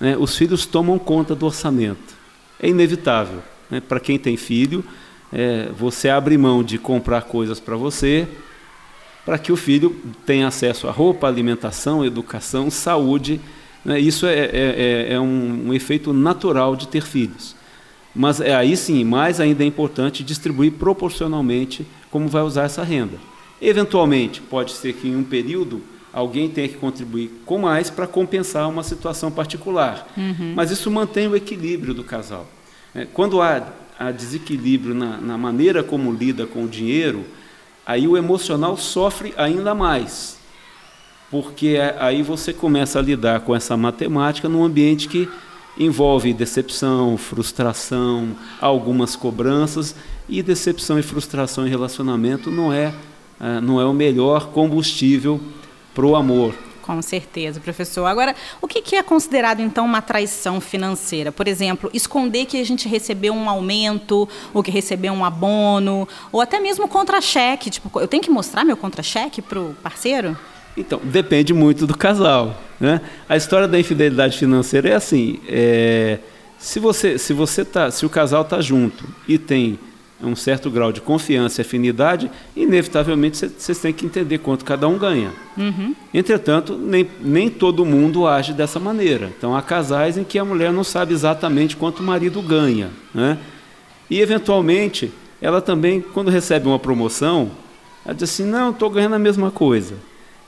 né, 0.00 0.16
os 0.19 0.37
filhos 0.37 0.66
tomam 0.66 0.98
conta 0.98 1.37
do 1.37 1.46
orçamento. 1.46 2.16
É 2.60 2.69
inevitável. 2.69 3.44
Né, 3.70 3.81
para 3.81 4.00
quem 4.00 4.19
tem 4.19 4.37
filho, 4.37 4.84
é, 5.32 5.69
você 5.78 6.08
abre 6.08 6.37
mão 6.37 6.64
de 6.64 6.78
comprar 6.78 7.22
coisas 7.22 7.60
para 7.60 7.76
você, 7.76 8.26
para 9.25 9.38
que 9.38 9.52
o 9.52 9.56
filho 9.56 9.96
tenha 10.26 10.48
acesso 10.48 10.88
a 10.88 10.90
roupa, 10.90 11.28
alimentação, 11.28 12.04
educação, 12.04 12.69
saúde? 12.72 13.40
Isso 13.86 14.26
é, 14.26 14.34
é, 14.34 14.48
é, 14.52 15.14
é 15.14 15.20
um, 15.20 15.68
um, 15.68 15.74
efeito 15.74 16.12
natural 16.12 16.76
de 16.76 16.87
ter 16.87 17.02
filhos. 17.02 17.56
Mas 18.14 18.40
é, 18.40 18.54
aí 18.54 18.76
sim, 18.76 19.04
mais 19.04 19.40
ainda 19.40 19.62
é 19.62 19.66
importante 19.66 20.22
distribuir 20.22 20.72
proporcionalmente 20.72 21.87
como 22.10 22.28
vai 22.28 22.42
usar 22.42 22.64
essa 22.64 22.82
renda. 22.82 23.18
Eventualmente, 23.60 24.40
pode 24.40 24.72
ser 24.72 24.94
que 24.94 25.08
em 25.08 25.16
um 25.16 25.22
período 25.22 25.80
alguém 26.12 26.49
tenha 26.49 26.68
que 26.68 26.76
contribuir 26.76 27.30
com 27.46 27.58
mais 27.58 27.88
para 27.88 28.06
compensar 28.06 28.68
uma 28.68 28.82
situação 28.82 29.30
particular. 29.30 30.06
Uhum. 30.16 30.54
Mas 30.54 30.70
isso 30.70 30.90
mantém 30.90 31.28
o 31.28 31.37
equilíbrio 31.37 31.94
do 31.94 32.04
casal. 32.04 32.46
É, 32.94 33.06
quando 33.06 33.40
há, 33.40 33.66
há 33.99 34.10
desequilíbrio 34.10 34.94
na, 34.94 35.18
na 35.18 35.38
maneira 35.38 35.82
como 35.82 36.12
lida 36.12 36.46
com 36.46 36.64
o 36.64 36.68
dinheiro, 36.68 37.25
aí 37.87 38.08
o 38.08 38.16
emocional 38.16 38.76
sofre 38.76 39.32
ainda 39.37 39.75
mais 39.75 40.39
porque 41.30 41.78
aí 41.99 42.22
você 42.22 42.52
começa 42.52 42.99
a 42.99 43.02
lidar 43.02 43.40
com 43.40 43.54
essa 43.54 43.76
matemática 43.76 44.49
num 44.49 44.64
ambiente 44.64 45.08
que 45.08 45.28
envolve 45.78 46.34
decepção, 46.34 47.16
frustração, 47.16 48.37
algumas 48.60 49.14
cobranças 49.14 49.94
e 50.28 50.42
decepção 50.42 50.99
e 50.99 51.02
frustração 51.02 51.66
em 51.66 51.70
relacionamento 51.70 52.50
não 52.50 52.72
é 52.72 52.92
ah, 53.40 53.60
não 53.60 53.80
é 53.80 53.87
o 53.87 53.92
melhor 53.94 54.49
combustível 54.49 55.40
para 55.94 56.04
o 56.04 56.14
amor. 56.14 56.54
Com 56.82 57.00
certeza, 57.00 57.60
professor. 57.60 58.04
Agora, 58.04 58.34
o 58.60 58.66
que 58.66 58.96
é 58.96 59.02
considerado 59.02 59.60
então 59.60 59.87
uma 59.87 60.02
traição 60.02 60.60
financeira? 60.60 61.30
Por 61.30 61.46
exemplo, 61.46 61.88
esconder 61.94 62.46
que 62.46 62.60
a 62.60 62.64
gente 62.64 62.88
recebeu 62.88 63.32
um 63.32 63.49
aumento, 63.49 64.28
ou 64.52 64.62
que 64.62 64.70
recebeu 64.70 65.12
um 65.12 65.25
abono, 65.25 66.06
ou 66.32 66.40
até 66.40 66.58
mesmo 66.58 66.88
contra-cheque. 66.88 67.70
Tipo, 67.70 68.00
eu 68.00 68.08
tenho 68.08 68.22
que 68.22 68.30
mostrar 68.30 68.64
meu 68.64 68.76
contra-cheque 68.76 69.40
para 69.40 69.60
o 69.60 69.75
parceiro? 69.82 70.37
Então, 70.80 71.00
depende 71.02 71.52
muito 71.52 71.87
do 71.87 71.96
casal. 71.96 72.60
Né? 72.78 73.00
A 73.28 73.37
história 73.37 73.68
da 73.68 73.78
infidelidade 73.78 74.38
financeira 74.38 74.88
é 74.88 74.94
assim: 74.94 75.38
é, 75.46 76.18
se, 76.58 76.80
você, 76.80 77.18
se, 77.18 77.32
você 77.32 77.64
tá, 77.64 77.90
se 77.90 78.04
o 78.04 78.08
casal 78.08 78.42
está 78.42 78.60
junto 78.60 79.04
e 79.28 79.38
tem 79.38 79.78
um 80.22 80.37
certo 80.37 80.70
grau 80.70 80.92
de 80.92 81.00
confiança 81.00 81.60
e 81.60 81.62
afinidade, 81.62 82.30
inevitavelmente 82.54 83.38
vocês 83.56 83.78
têm 83.78 83.92
que 83.92 84.04
entender 84.04 84.38
quanto 84.38 84.64
cada 84.64 84.87
um 84.87 84.99
ganha. 84.99 85.32
Uhum. 85.56 85.94
Entretanto, 86.12 86.76
nem, 86.76 87.08
nem 87.20 87.49
todo 87.49 87.84
mundo 87.84 88.26
age 88.26 88.52
dessa 88.52 88.78
maneira. 88.78 89.30
Então, 89.37 89.56
há 89.56 89.62
casais 89.62 90.18
em 90.18 90.25
que 90.25 90.38
a 90.38 90.44
mulher 90.44 90.72
não 90.72 90.84
sabe 90.84 91.14
exatamente 91.14 91.76
quanto 91.76 92.00
o 92.00 92.02
marido 92.02 92.42
ganha. 92.42 92.90
Né? 93.14 93.38
E, 94.10 94.20
eventualmente, 94.20 95.10
ela 95.40 95.60
também, 95.60 96.00
quando 96.00 96.30
recebe 96.30 96.66
uma 96.66 96.78
promoção, 96.78 97.50
ela 98.04 98.14
diz 98.14 98.25
assim: 98.25 98.44
não, 98.44 98.70
estou 98.70 98.90
ganhando 98.90 99.14
a 99.14 99.18
mesma 99.18 99.50
coisa. 99.50 99.94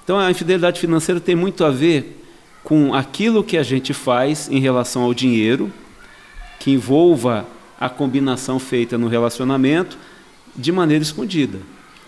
Então 0.04 0.18
a 0.18 0.30
infidelidade 0.30 0.80
financeira 0.80 1.21
tem 1.21 1.35
muito 1.35 1.64
a 1.64 1.71
ver 1.71 2.23
com 2.64 2.94
aquilo 2.94 3.42
que 3.42 3.56
a 3.56 3.62
gente 3.62 3.92
faz 3.92 4.49
em 4.50 4.61
relação 4.61 5.02
ao 5.02 5.14
dinheiro, 5.14 5.73
que 6.59 6.71
envolva 6.71 7.47
a 7.78 7.88
combinação 7.88 8.59
feita 8.59 8.97
no 8.97 9.09
relacionamento 9.09 9.99
de 10.54 10.71
maneira 10.71 11.02
escondida. 11.02 11.59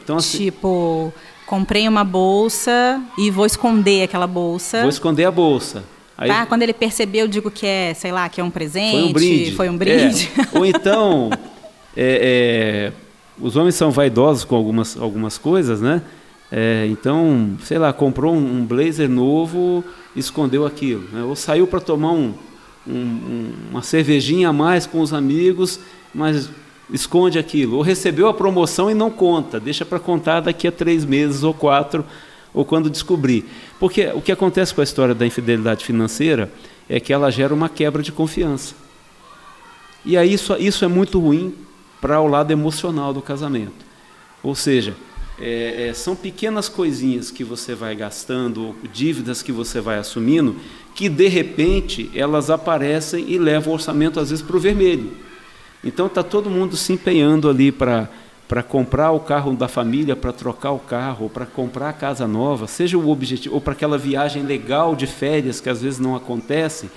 Então, 0.02 0.16
assim, 0.16 0.38
tipo, 0.38 1.12
comprei 1.46 1.88
uma 1.88 2.04
bolsa 2.04 3.02
e 3.18 3.30
vou 3.30 3.46
esconder 3.46 4.04
aquela 4.04 4.26
bolsa. 4.26 4.80
Vou 4.80 4.90
esconder 4.90 5.24
a 5.24 5.30
bolsa. 5.30 5.82
Aí, 6.16 6.28
tá? 6.28 6.46
Quando 6.46 6.62
ele 6.62 6.72
percebeu, 6.72 7.22
eu 7.22 7.28
digo 7.28 7.50
que 7.50 7.66
é, 7.66 7.92
sei 7.94 8.12
lá, 8.12 8.28
que 8.28 8.40
é 8.40 8.44
um 8.44 8.50
presente. 8.50 8.92
Foi 8.92 9.08
um 9.08 9.12
brinde. 9.12 9.52
Foi 9.52 9.68
um 9.68 9.76
brinde. 9.76 10.30
É. 10.38 10.58
Ou 10.58 10.64
então, 10.64 11.30
é, 11.96 12.92
é, 12.92 12.92
os 13.40 13.56
homens 13.56 13.74
são 13.74 13.90
vaidosos 13.90 14.44
com 14.44 14.54
algumas, 14.54 14.96
algumas 14.96 15.38
coisas, 15.38 15.80
né? 15.80 16.02
É, 16.56 16.86
então, 16.86 17.56
sei 17.64 17.78
lá, 17.78 17.92
comprou 17.92 18.32
um 18.32 18.64
blazer 18.64 19.08
novo, 19.08 19.82
escondeu 20.14 20.64
aquilo. 20.64 21.02
Né? 21.12 21.24
Ou 21.24 21.34
saiu 21.34 21.66
para 21.66 21.80
tomar 21.80 22.12
um, 22.12 22.32
um, 22.86 23.52
uma 23.72 23.82
cervejinha 23.82 24.50
a 24.50 24.52
mais 24.52 24.86
com 24.86 25.00
os 25.00 25.12
amigos, 25.12 25.80
mas 26.14 26.48
esconde 26.92 27.40
aquilo. 27.40 27.74
Ou 27.74 27.82
recebeu 27.82 28.28
a 28.28 28.34
promoção 28.34 28.88
e 28.88 28.94
não 28.94 29.10
conta, 29.10 29.58
deixa 29.58 29.84
para 29.84 29.98
contar 29.98 30.42
daqui 30.42 30.68
a 30.68 30.70
três 30.70 31.04
meses 31.04 31.42
ou 31.42 31.52
quatro, 31.52 32.04
ou 32.52 32.64
quando 32.64 32.88
descobrir. 32.88 33.44
Porque 33.80 34.06
o 34.14 34.20
que 34.20 34.30
acontece 34.30 34.72
com 34.72 34.80
a 34.80 34.84
história 34.84 35.12
da 35.12 35.26
infidelidade 35.26 35.84
financeira 35.84 36.52
é 36.88 37.00
que 37.00 37.12
ela 37.12 37.32
gera 37.32 37.52
uma 37.52 37.68
quebra 37.68 38.00
de 38.00 38.12
confiança. 38.12 38.76
E 40.04 40.16
aí 40.16 40.32
isso, 40.32 40.54
isso 40.60 40.84
é 40.84 40.88
muito 40.88 41.18
ruim 41.18 41.52
para 42.00 42.20
o 42.20 42.28
lado 42.28 42.52
emocional 42.52 43.12
do 43.12 43.20
casamento. 43.20 43.84
Ou 44.40 44.54
seja, 44.54 44.94
é, 45.38 45.88
é, 45.88 45.94
são 45.94 46.14
pequenas 46.14 46.68
coisinhas 46.68 47.30
que 47.30 47.42
você 47.42 47.74
vai 47.74 47.94
gastando, 47.94 48.74
dívidas 48.92 49.42
que 49.42 49.52
você 49.52 49.80
vai 49.80 49.98
assumindo, 49.98 50.56
que 50.94 51.08
de 51.08 51.28
repente 51.28 52.10
elas 52.14 52.50
aparecem 52.50 53.28
e 53.28 53.38
levam 53.38 53.72
o 53.72 53.74
orçamento 53.74 54.20
às 54.20 54.30
vezes 54.30 54.44
para 54.44 54.56
o 54.56 54.60
vermelho. 54.60 55.12
Então 55.82 56.06
está 56.06 56.22
todo 56.22 56.48
mundo 56.48 56.76
se 56.76 56.92
empenhando 56.92 57.48
ali 57.48 57.72
para 57.72 58.08
para 58.46 58.62
comprar 58.62 59.10
o 59.10 59.20
carro 59.20 59.56
da 59.56 59.66
família, 59.66 60.14
para 60.14 60.30
trocar 60.30 60.72
o 60.72 60.78
carro, 60.78 61.30
para 61.30 61.46
comprar 61.46 61.88
a 61.88 61.92
casa 61.94 62.28
nova, 62.28 62.66
seja 62.66 62.96
o 62.98 63.08
objetivo, 63.08 63.54
ou 63.54 63.60
para 63.60 63.72
aquela 63.72 63.96
viagem 63.96 64.42
legal 64.42 64.94
de 64.94 65.06
férias 65.06 65.60
que 65.60 65.70
às 65.70 65.80
vezes 65.80 65.98
não 65.98 66.14
acontece, 66.14 66.90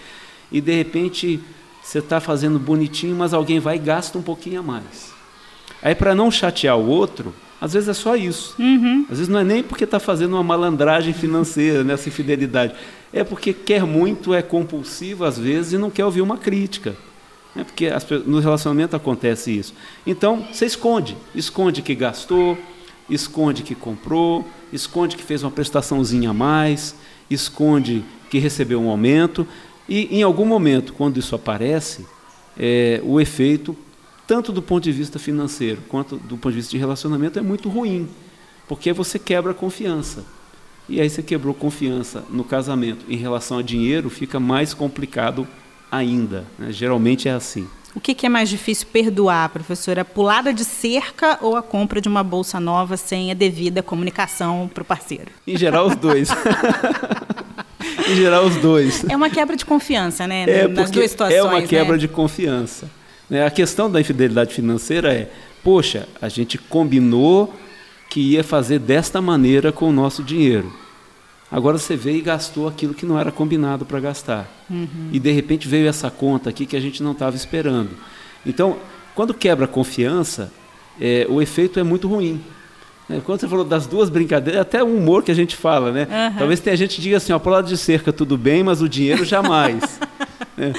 e 0.52 0.60
de 0.60 0.76
repente 0.76 1.40
você 1.82 2.00
está 2.00 2.20
fazendo 2.20 2.60
bonitinho, 2.60 3.16
mas 3.16 3.34
alguém 3.34 3.60
vai 3.60 3.78
e 3.78 3.80
gasta 3.80 4.18
um 4.18 4.22
pouquinho 4.22 4.60
a 4.60 4.64
mais. 4.64 5.17
Aí 5.82 5.96
para 5.96 6.16
não 6.16 6.32
chatear 6.32 6.78
o 6.78 6.88
outro, 6.88 7.34
às 7.60 7.74
vezes 7.74 7.90
é 7.90 7.94
só 7.94 8.16
isso. 8.16 8.56
Uhum. 8.60 9.06
Às 9.10 9.18
vezes 9.18 9.28
não 9.28 9.40
é 9.40 9.44
nem 9.44 9.64
porque 9.64 9.84
está 9.84 10.00
fazendo 10.00 10.34
uma 10.34 10.44
malandragem 10.44 11.14
financeira, 11.14 11.84
nessa 11.84 12.10
infidelidade. 12.10 12.76
É 13.12 13.24
porque 13.24 13.54
quer 13.54 13.84
muito, 13.84 14.34
é 14.34 14.42
compulsivo 14.42 15.26
às 15.26 15.38
vezes 15.38 15.74
e 15.74 15.78
não 15.78 15.90
quer 15.90 16.06
ouvir 16.06 16.22
uma 16.22 16.38
crítica. 16.38 16.96
É 17.56 17.64
porque 17.64 17.88
as, 17.88 18.08
no 18.26 18.40
relacionamento 18.40 18.96
acontece 18.96 19.58
isso. 19.58 19.74
Então, 20.06 20.46
você 20.52 20.66
esconde. 20.66 21.18
Esconde 21.34 21.82
que 21.82 21.96
gastou, 21.96 22.58
esconde 23.10 23.64
que 23.64 23.74
comprou, 23.74 24.48
esconde 24.72 25.16
que 25.16 25.24
fez 25.24 25.42
uma 25.42 25.50
prestaçãozinha 25.50 26.30
a 26.30 26.34
mais, 26.34 26.96
esconde 27.30 28.04
que 28.30 28.38
recebeu 28.38 28.80
um 28.80 28.90
aumento. 28.90 29.48
E 29.90 30.20
em 30.20 30.22
algum 30.22 30.46
momento, 30.46 30.94
quando 30.94 31.18
isso 31.18 31.34
aparece, 31.34 32.06
é, 32.56 33.02
o 33.04 33.20
efeito 33.20 33.76
tanto 34.28 34.52
do 34.52 34.62
ponto 34.62 34.84
de 34.84 34.92
vista 34.92 35.18
financeiro 35.18 35.82
quanto 35.88 36.18
do 36.18 36.38
ponto 36.38 36.52
de 36.52 36.58
vista 36.58 36.72
de 36.72 36.78
relacionamento, 36.78 37.40
é 37.40 37.42
muito 37.42 37.70
ruim, 37.70 38.10
porque 38.68 38.92
você 38.92 39.18
quebra 39.18 39.54
a 39.54 39.56
confiança. 39.56 40.26
E 40.90 41.02
aí 41.02 41.10
você 41.10 41.24
quebrou 41.24 41.54
confiança 41.54 42.24
no 42.30 42.44
casamento 42.44 43.06
em 43.10 43.18
relação 43.18 43.58
a 43.58 43.62
dinheiro, 43.62 44.10
fica 44.10 44.40
mais 44.40 44.74
complicado 44.74 45.48
ainda. 45.92 46.46
Né? 46.60 46.72
Geralmente 46.72 47.28
é 47.28 47.32
assim. 47.32 47.68
O 47.96 48.00
que, 48.00 48.14
que, 48.14 48.26
é 48.26 48.30
mais 48.30 48.48
difícil 48.48 48.88
perdoar, 48.94 49.50
professora? 49.50 50.02
A 50.02 50.06
pulada 50.06 50.54
de 50.54 50.64
cerca 50.64 51.40
ou 51.42 51.56
a 51.56 51.64
compra 51.64 52.00
de 52.00 52.08
uma 52.08 52.24
bolsa 52.24 52.60
nova 52.60 52.96
sem 52.96 53.32
a 53.32 53.34
devida 53.34 53.82
comunicação 53.82 54.70
para 54.72 54.84
o 54.84 54.86
parceiro? 54.86 55.32
Em 55.48 55.58
geral, 55.58 55.88
os 55.88 55.96
dois. 55.96 56.30
em 58.08 58.16
geral, 58.16 58.46
os 58.46 58.56
dois. 58.58 59.04
É 59.10 59.16
uma 59.16 59.30
quebra 59.30 59.56
de 59.56 59.66
confiança, 59.66 60.28
né? 60.28 60.46
É 60.48 60.68
Nas 60.68 60.92
duas 60.92 61.10
situações. 61.10 61.38
É 61.38 61.44
uma 61.44 61.62
quebra 61.64 61.94
né? 61.94 62.00
de 62.00 62.08
confiança. 62.08 62.90
Né? 63.30 63.46
A 63.46 63.52
questão 63.52 63.90
da 63.90 64.00
infidelidade 64.00 64.54
financeira 64.54 65.14
é: 65.14 65.32
poxa, 65.64 66.08
a 66.22 66.30
gente 66.30 66.58
combinou 66.58 67.54
que 68.10 68.20
ia 68.20 68.44
fazer 68.44 68.80
desta 68.80 69.22
maneira 69.22 69.72
com 69.72 69.90
o 69.90 69.92
nosso 69.92 70.24
dinheiro. 70.24 70.72
Agora 71.52 71.78
você 71.78 71.96
veio 71.96 72.18
e 72.18 72.22
gastou 72.22 72.68
aquilo 72.68 72.94
que 72.94 73.06
não 73.06 73.18
era 73.18 73.32
combinado 73.32 73.86
para 73.86 74.00
gastar. 74.00 74.50
Uhum. 74.70 75.10
E 75.12 75.20
de 75.20 75.32
repente 75.32 75.68
veio 75.68 75.88
essa 75.88 76.10
conta 76.10 76.50
aqui 76.50 76.66
que 76.66 76.76
a 76.76 76.80
gente 76.80 77.02
não 77.02 77.14
estava 77.14 77.36
esperando. 77.36 77.92
Então, 78.46 78.78
quando 79.16 79.34
quebra 79.34 79.66
a 79.66 79.68
confiança, 79.68 80.52
é, 81.00 81.26
o 81.30 81.42
efeito 81.42 81.80
é 81.80 81.84
muito 81.84 82.08
ruim. 82.08 82.42
É, 83.10 83.22
quando 83.22 83.40
você 83.40 83.48
falou 83.48 83.64
das 83.64 83.88
duas 83.88 84.10
brincadeiras, 84.10 84.62
até 84.62 84.84
o 84.84 84.88
humor 84.88 85.24
que 85.24 85.32
a 85.32 85.36
gente 85.36 85.56
fala, 85.56 85.92
né? 85.94 86.02
Uhum. 86.10 86.38
Talvez 86.38 86.60
tenha 86.60 86.76
gente 86.76 86.98
que 86.98 87.02
diga 87.02 87.16
assim, 87.16 87.32
ó, 87.32 87.40
pro 87.40 87.52
lado 87.52 87.68
de 87.68 87.78
cerca 87.78 88.12
tudo 88.12 88.38
bem, 88.38 88.64
mas 88.64 88.82
o 88.82 88.90
dinheiro 88.90 89.24
jamais. 89.24 90.00
é. 90.58 90.74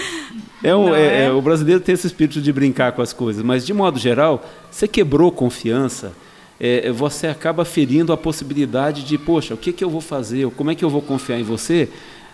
É, 0.62 0.74
um, 0.74 0.94
é, 0.94 1.00
é? 1.00 1.24
é 1.24 1.32
o 1.32 1.40
brasileiro 1.40 1.80
tem 1.80 1.94
esse 1.94 2.06
espírito 2.06 2.40
de 2.40 2.52
brincar 2.52 2.92
com 2.92 3.02
as 3.02 3.12
coisas, 3.12 3.42
mas 3.42 3.64
de 3.64 3.72
modo 3.72 3.98
geral, 3.98 4.44
você 4.70 4.88
quebrou 4.88 5.30
confiança, 5.30 6.12
é, 6.58 6.90
você 6.90 7.28
acaba 7.28 7.64
ferindo 7.64 8.12
a 8.12 8.16
possibilidade 8.16 9.04
de, 9.04 9.16
poxa, 9.16 9.54
o 9.54 9.56
que, 9.56 9.72
que 9.72 9.84
eu 9.84 9.90
vou 9.90 10.00
fazer, 10.00 10.50
como 10.50 10.70
é 10.70 10.74
que 10.74 10.84
eu 10.84 10.90
vou 10.90 11.02
confiar 11.02 11.38
em 11.38 11.44
você, 11.44 11.88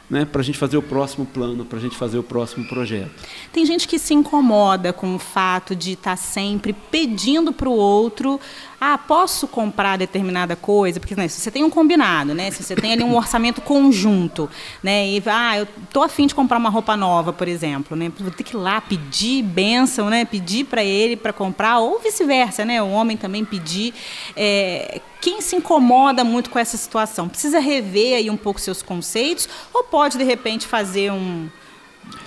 né, 0.09 0.25
para 0.25 0.40
a 0.40 0.45
gente 0.45 0.59
fazer 0.59 0.76
o 0.76 0.83
próximo 0.83 1.25
plano, 1.25 1.64
para 1.64 1.78
a 1.78 1.81
gente 1.81 1.97
fazer 1.97 2.19
o 2.19 2.23
próximo 2.23 2.66
projeto. 2.66 3.11
Tem 3.52 3.64
gente 3.64 3.88
que 3.88 3.99
se 3.99 4.12
incomoda 4.12 4.93
com 4.93 5.14
o 5.14 5.19
fato 5.19 5.75
de 5.75 5.93
estar 5.93 6.11
tá 6.11 6.16
sempre 6.16 6.73
pedindo 6.73 7.52
para 7.52 7.69
o 7.69 7.73
outro 7.73 8.38
ah, 8.87 8.99
posso 8.99 9.49
comprar 9.49 9.97
determinada 9.97 10.55
coisa, 10.55 11.00
porque 11.00 11.17
né, 11.17 11.26
se 11.26 11.41
você 11.41 11.50
tem 11.50 11.64
um 11.64 11.71
combinado, 11.71 12.35
né? 12.35 12.50
Se 12.50 12.62
você 12.62 12.76
tem 12.76 12.93
ali 12.93 13.03
um 13.03 13.17
orçamento 13.17 13.62
conjunto, 13.62 14.50
né? 14.83 15.09
E 15.09 15.23
ah, 15.26 15.59
eu 15.59 15.69
tô 15.91 16.03
afim 16.03 16.26
de 16.26 16.35
comprar 16.35 16.59
uma 16.59 16.69
roupa 16.69 16.95
nova, 16.95 17.33
por 17.33 17.49
exemplo, 17.49 17.97
né? 17.97 18.12
Vou 18.19 18.31
ter 18.31 18.43
que 18.43 18.55
ir 18.55 18.59
lá 18.59 18.83
pedir 18.83 19.43
bênção, 19.43 20.11
né? 20.11 20.26
Pedir 20.26 20.64
para 20.64 20.85
ele 20.85 21.17
para 21.17 21.33
comprar, 21.33 21.79
ou 21.79 21.99
vice-versa, 21.99 22.64
né? 22.64 22.83
O 22.83 22.91
homem 22.91 23.17
também 23.17 23.43
pedir. 23.43 23.95
É, 24.37 25.00
quem 25.19 25.41
se 25.41 25.57
incomoda 25.57 26.23
muito 26.23 26.50
com 26.50 26.59
essa 26.59 26.76
situação 26.76 27.26
precisa 27.26 27.59
rever 27.59 28.19
aí 28.19 28.29
um 28.29 28.37
pouco 28.37 28.61
seus 28.61 28.83
conceitos, 28.83 29.49
ou 29.73 29.85
pode 29.85 30.19
de 30.19 30.25
repente 30.25 30.67
fazer 30.67 31.11
um 31.11 31.49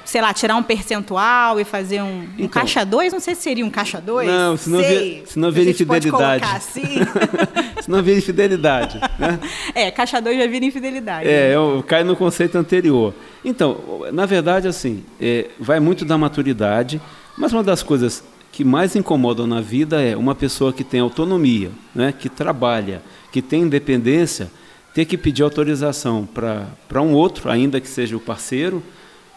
sei 0.07 0.22
lá, 0.22 0.34
tirar 0.34 0.55
um 0.55 0.63
percentual 0.63 1.60
e 1.60 1.65
fazer 1.65 2.01
um, 2.01 2.22
um 2.22 2.27
então, 2.38 2.48
caixa 2.48 2.86
2, 2.86 3.12
não 3.12 3.19
sei 3.19 3.36
se 3.36 3.41
seria 3.41 3.65
um 3.65 3.69
caixa 3.69 4.00
2. 4.00 4.27
Não, 4.27 4.55
se 4.55 4.69
não, 4.69 4.79
sei, 4.79 5.24
se 5.25 5.38
não 5.38 5.51
vira 5.51 5.69
infidelidade. 5.69 6.43
Assim. 6.46 7.00
se 7.84 7.91
não 7.91 8.01
vira 8.01 8.17
infidelidade. 8.17 9.00
Né? 9.19 9.39
É, 9.75 9.91
caixa 9.91 10.22
2 10.22 10.38
já 10.38 10.48
vira 10.48 10.63
infidelidade. 10.63 11.27
É, 11.27 11.50
né? 11.50 11.55
eu, 11.55 11.84
cai 11.86 12.05
no 12.05 12.15
conceito 12.15 12.57
anterior. 12.57 13.13
Então, 13.43 14.05
na 14.13 14.25
verdade, 14.25 14.67
assim, 14.67 15.03
é, 15.19 15.50
vai 15.60 15.79
muito 15.81 16.05
da 16.05 16.17
maturidade, 16.17 17.01
mas 17.38 17.51
uma 17.51 17.63
das 17.63 17.84
coisas 17.84 18.24
que 18.51 18.63
mais 18.63 18.96
incomodam 18.96 19.46
na 19.46 19.60
vida 19.60 20.01
é 20.01 20.15
uma 20.15 20.34
pessoa 20.34 20.72
que 20.72 20.84
tem 20.84 21.01
autonomia, 21.01 21.69
né, 21.93 22.13
que 22.17 22.29
trabalha, 22.29 23.01
que 23.31 23.41
tem 23.41 23.63
independência, 23.63 24.50
ter 24.93 25.05
que 25.05 25.17
pedir 25.17 25.43
autorização 25.43 26.25
para 26.25 27.01
um 27.01 27.13
outro, 27.13 27.51
ainda 27.51 27.79
que 27.79 27.88
seja 27.88 28.15
o 28.17 28.19
parceiro, 28.19 28.81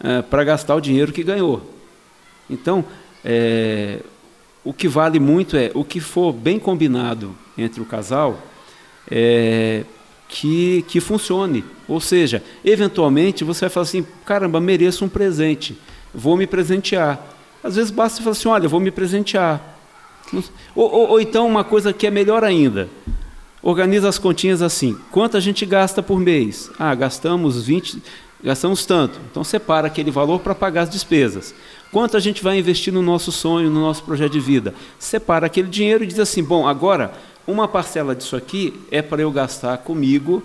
é, 0.03 0.21
para 0.21 0.43
gastar 0.43 0.75
o 0.75 0.81
dinheiro 0.81 1.11
que 1.11 1.23
ganhou. 1.23 1.61
Então, 2.49 2.83
é, 3.23 3.99
o 4.63 4.73
que 4.73 4.87
vale 4.87 5.19
muito 5.19 5.55
é 5.55 5.71
o 5.73 5.83
que 5.83 5.99
for 5.99 6.33
bem 6.33 6.59
combinado 6.59 7.35
entre 7.57 7.81
o 7.81 7.85
casal, 7.85 8.39
é, 9.09 9.83
que, 10.27 10.83
que 10.87 10.99
funcione. 10.99 11.63
Ou 11.87 11.99
seja, 11.99 12.43
eventualmente 12.63 13.43
você 13.43 13.61
vai 13.61 13.69
falar 13.69 13.83
assim: 13.83 14.05
caramba, 14.25 14.59
mereço 14.59 15.05
um 15.05 15.09
presente, 15.09 15.77
vou 16.13 16.37
me 16.37 16.47
presentear. 16.47 17.19
Às 17.63 17.75
vezes 17.75 17.91
basta 17.91 18.17
você 18.17 18.23
falar 18.23 18.31
assim: 18.31 18.49
olha, 18.49 18.69
vou 18.69 18.79
me 18.79 18.91
presentear. 18.91 19.77
Ou, 20.73 20.89
ou, 20.89 21.09
ou 21.09 21.21
então 21.21 21.45
uma 21.45 21.63
coisa 21.63 21.91
que 21.91 22.07
é 22.07 22.11
melhor 22.11 22.43
ainda. 22.43 22.89
Organiza 23.61 24.09
as 24.09 24.17
continhas 24.17 24.61
assim. 24.61 24.97
Quanto 25.11 25.37
a 25.37 25.39
gente 25.39 25.65
gasta 25.65 26.01
por 26.01 26.19
mês? 26.19 26.71
Ah, 26.79 26.95
gastamos 26.95 27.63
20, 27.63 28.01
gastamos 28.43 28.85
tanto. 28.85 29.19
Então 29.29 29.43
separa 29.43 29.87
aquele 29.87 30.11
valor 30.11 30.39
para 30.39 30.55
pagar 30.55 30.83
as 30.83 30.89
despesas. 30.89 31.53
Quanto 31.91 32.15
a 32.15 32.19
gente 32.19 32.43
vai 32.43 32.57
investir 32.57 32.93
no 32.93 33.01
nosso 33.01 33.31
sonho, 33.31 33.69
no 33.69 33.81
nosso 33.81 34.03
projeto 34.03 34.31
de 34.31 34.39
vida? 34.39 34.73
Separa 34.97 35.45
aquele 35.45 35.67
dinheiro 35.67 36.03
e 36.03 36.07
diz 36.07 36.19
assim: 36.19 36.43
bom, 36.43 36.67
agora 36.67 37.13
uma 37.45 37.67
parcela 37.67 38.15
disso 38.15 38.35
aqui 38.35 38.73
é 38.89 39.01
para 39.01 39.21
eu 39.21 39.31
gastar 39.31 39.77
comigo, 39.79 40.43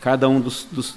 cada 0.00 0.28
um 0.28 0.40
dos, 0.40 0.66
dos, 0.70 0.94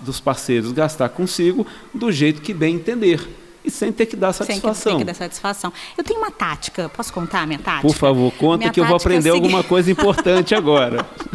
dos 0.00 0.20
parceiros 0.20 0.72
gastar 0.72 1.08
consigo, 1.08 1.66
do 1.92 2.12
jeito 2.12 2.40
que 2.42 2.52
bem 2.52 2.76
entender 2.76 3.20
e 3.64 3.70
sem 3.70 3.92
ter 3.92 4.06
que 4.06 4.16
dar 4.16 4.32
satisfação. 4.32 4.74
Sem 4.74 4.92
ter 4.92 4.98
que 4.98 5.04
dar 5.04 5.14
satisfação. 5.14 5.72
Eu 5.96 6.04
tenho 6.04 6.18
uma 6.18 6.30
tática, 6.30 6.88
posso 6.88 7.12
contar 7.12 7.42
a 7.42 7.46
minha 7.46 7.58
tática? 7.58 7.86
Por 7.86 7.94
favor, 7.94 8.32
conta 8.32 8.58
minha 8.58 8.72
que 8.72 8.80
eu 8.80 8.84
vou 8.84 8.96
é 8.96 8.96
aprender 8.96 9.28
é 9.28 9.32
alguma 9.32 9.62
coisa 9.62 9.90
importante 9.90 10.54
agora. 10.54 11.06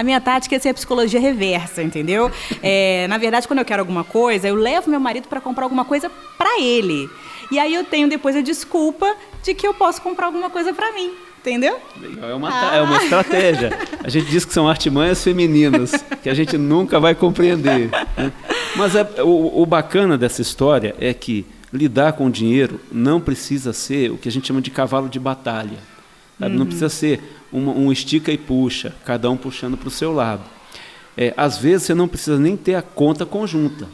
A 0.00 0.02
minha 0.02 0.18
tática 0.18 0.56
é 0.56 0.58
ser 0.58 0.70
a 0.70 0.74
psicologia 0.74 1.20
reversa, 1.20 1.82
entendeu? 1.82 2.32
É, 2.62 3.06
na 3.06 3.18
verdade, 3.18 3.46
quando 3.46 3.58
eu 3.58 3.66
quero 3.66 3.82
alguma 3.82 4.02
coisa, 4.02 4.48
eu 4.48 4.54
levo 4.54 4.88
meu 4.88 4.98
marido 4.98 5.28
para 5.28 5.42
comprar 5.42 5.64
alguma 5.64 5.84
coisa 5.84 6.10
para 6.38 6.58
ele. 6.58 7.06
E 7.52 7.58
aí 7.58 7.74
eu 7.74 7.84
tenho 7.84 8.08
depois 8.08 8.34
a 8.34 8.40
desculpa 8.40 9.14
de 9.42 9.52
que 9.52 9.66
eu 9.66 9.74
posso 9.74 10.00
comprar 10.00 10.24
alguma 10.24 10.48
coisa 10.48 10.72
para 10.72 10.90
mim. 10.92 11.12
Entendeu? 11.40 11.78
É 12.22 12.32
uma, 12.32 12.48
ah. 12.48 12.76
é 12.76 12.80
uma 12.80 12.96
estratégia. 12.96 13.78
A 14.02 14.08
gente 14.08 14.30
diz 14.30 14.46
que 14.46 14.54
são 14.54 14.66
artimanhas 14.66 15.22
femininas, 15.22 15.92
que 16.22 16.30
a 16.30 16.34
gente 16.34 16.56
nunca 16.56 16.98
vai 16.98 17.14
compreender. 17.14 17.90
Né? 18.16 18.32
Mas 18.76 18.96
é, 18.96 19.06
o, 19.22 19.60
o 19.60 19.66
bacana 19.66 20.16
dessa 20.16 20.40
história 20.40 20.94
é 20.98 21.12
que 21.12 21.44
lidar 21.70 22.14
com 22.14 22.24
o 22.24 22.30
dinheiro 22.30 22.80
não 22.90 23.20
precisa 23.20 23.74
ser 23.74 24.10
o 24.10 24.16
que 24.16 24.30
a 24.30 24.32
gente 24.32 24.48
chama 24.48 24.62
de 24.62 24.70
cavalo 24.70 25.10
de 25.10 25.20
batalha. 25.20 25.89
Uhum. 26.40 26.48
Não 26.48 26.66
precisa 26.66 26.88
ser 26.88 27.20
um, 27.52 27.86
um, 27.86 27.92
estica 27.92 28.32
e 28.32 28.38
puxa, 28.38 28.94
cada 29.04 29.30
um 29.30 29.36
puxando 29.36 29.76
para 29.76 29.88
o 29.88 29.90
seu 29.90 30.12
lado. 30.12 30.42
É, 31.16 31.34
às 31.36 31.58
vezes 31.58 31.86
você 31.86 31.94
não 31.94 32.08
precisa 32.08 32.38
nem 32.38 32.56
ter 32.56 32.74
a 32.74 32.82
conta 32.82 33.26
conjunta. 33.26 33.88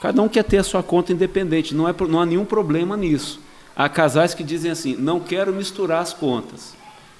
Cada 0.00 0.22
um 0.22 0.28
quer 0.28 0.44
ter 0.44 0.58
a 0.58 0.64
sua 0.64 0.82
conta 0.82 1.12
independente, 1.12 1.74
não, 1.74 1.88
é, 1.88 1.94
não 2.08 2.20
há 2.20 2.26
nenhum 2.26 2.44
problema 2.44 2.96
nisso. 2.96 3.40
Há 3.76 3.88
casais 3.88 4.34
que 4.34 4.42
dizem 4.42 4.70
assim: 4.70 4.96
não 4.96 5.20
quero 5.20 5.52
misturar 5.52 6.02
as 6.02 6.12
contas. 6.12 6.74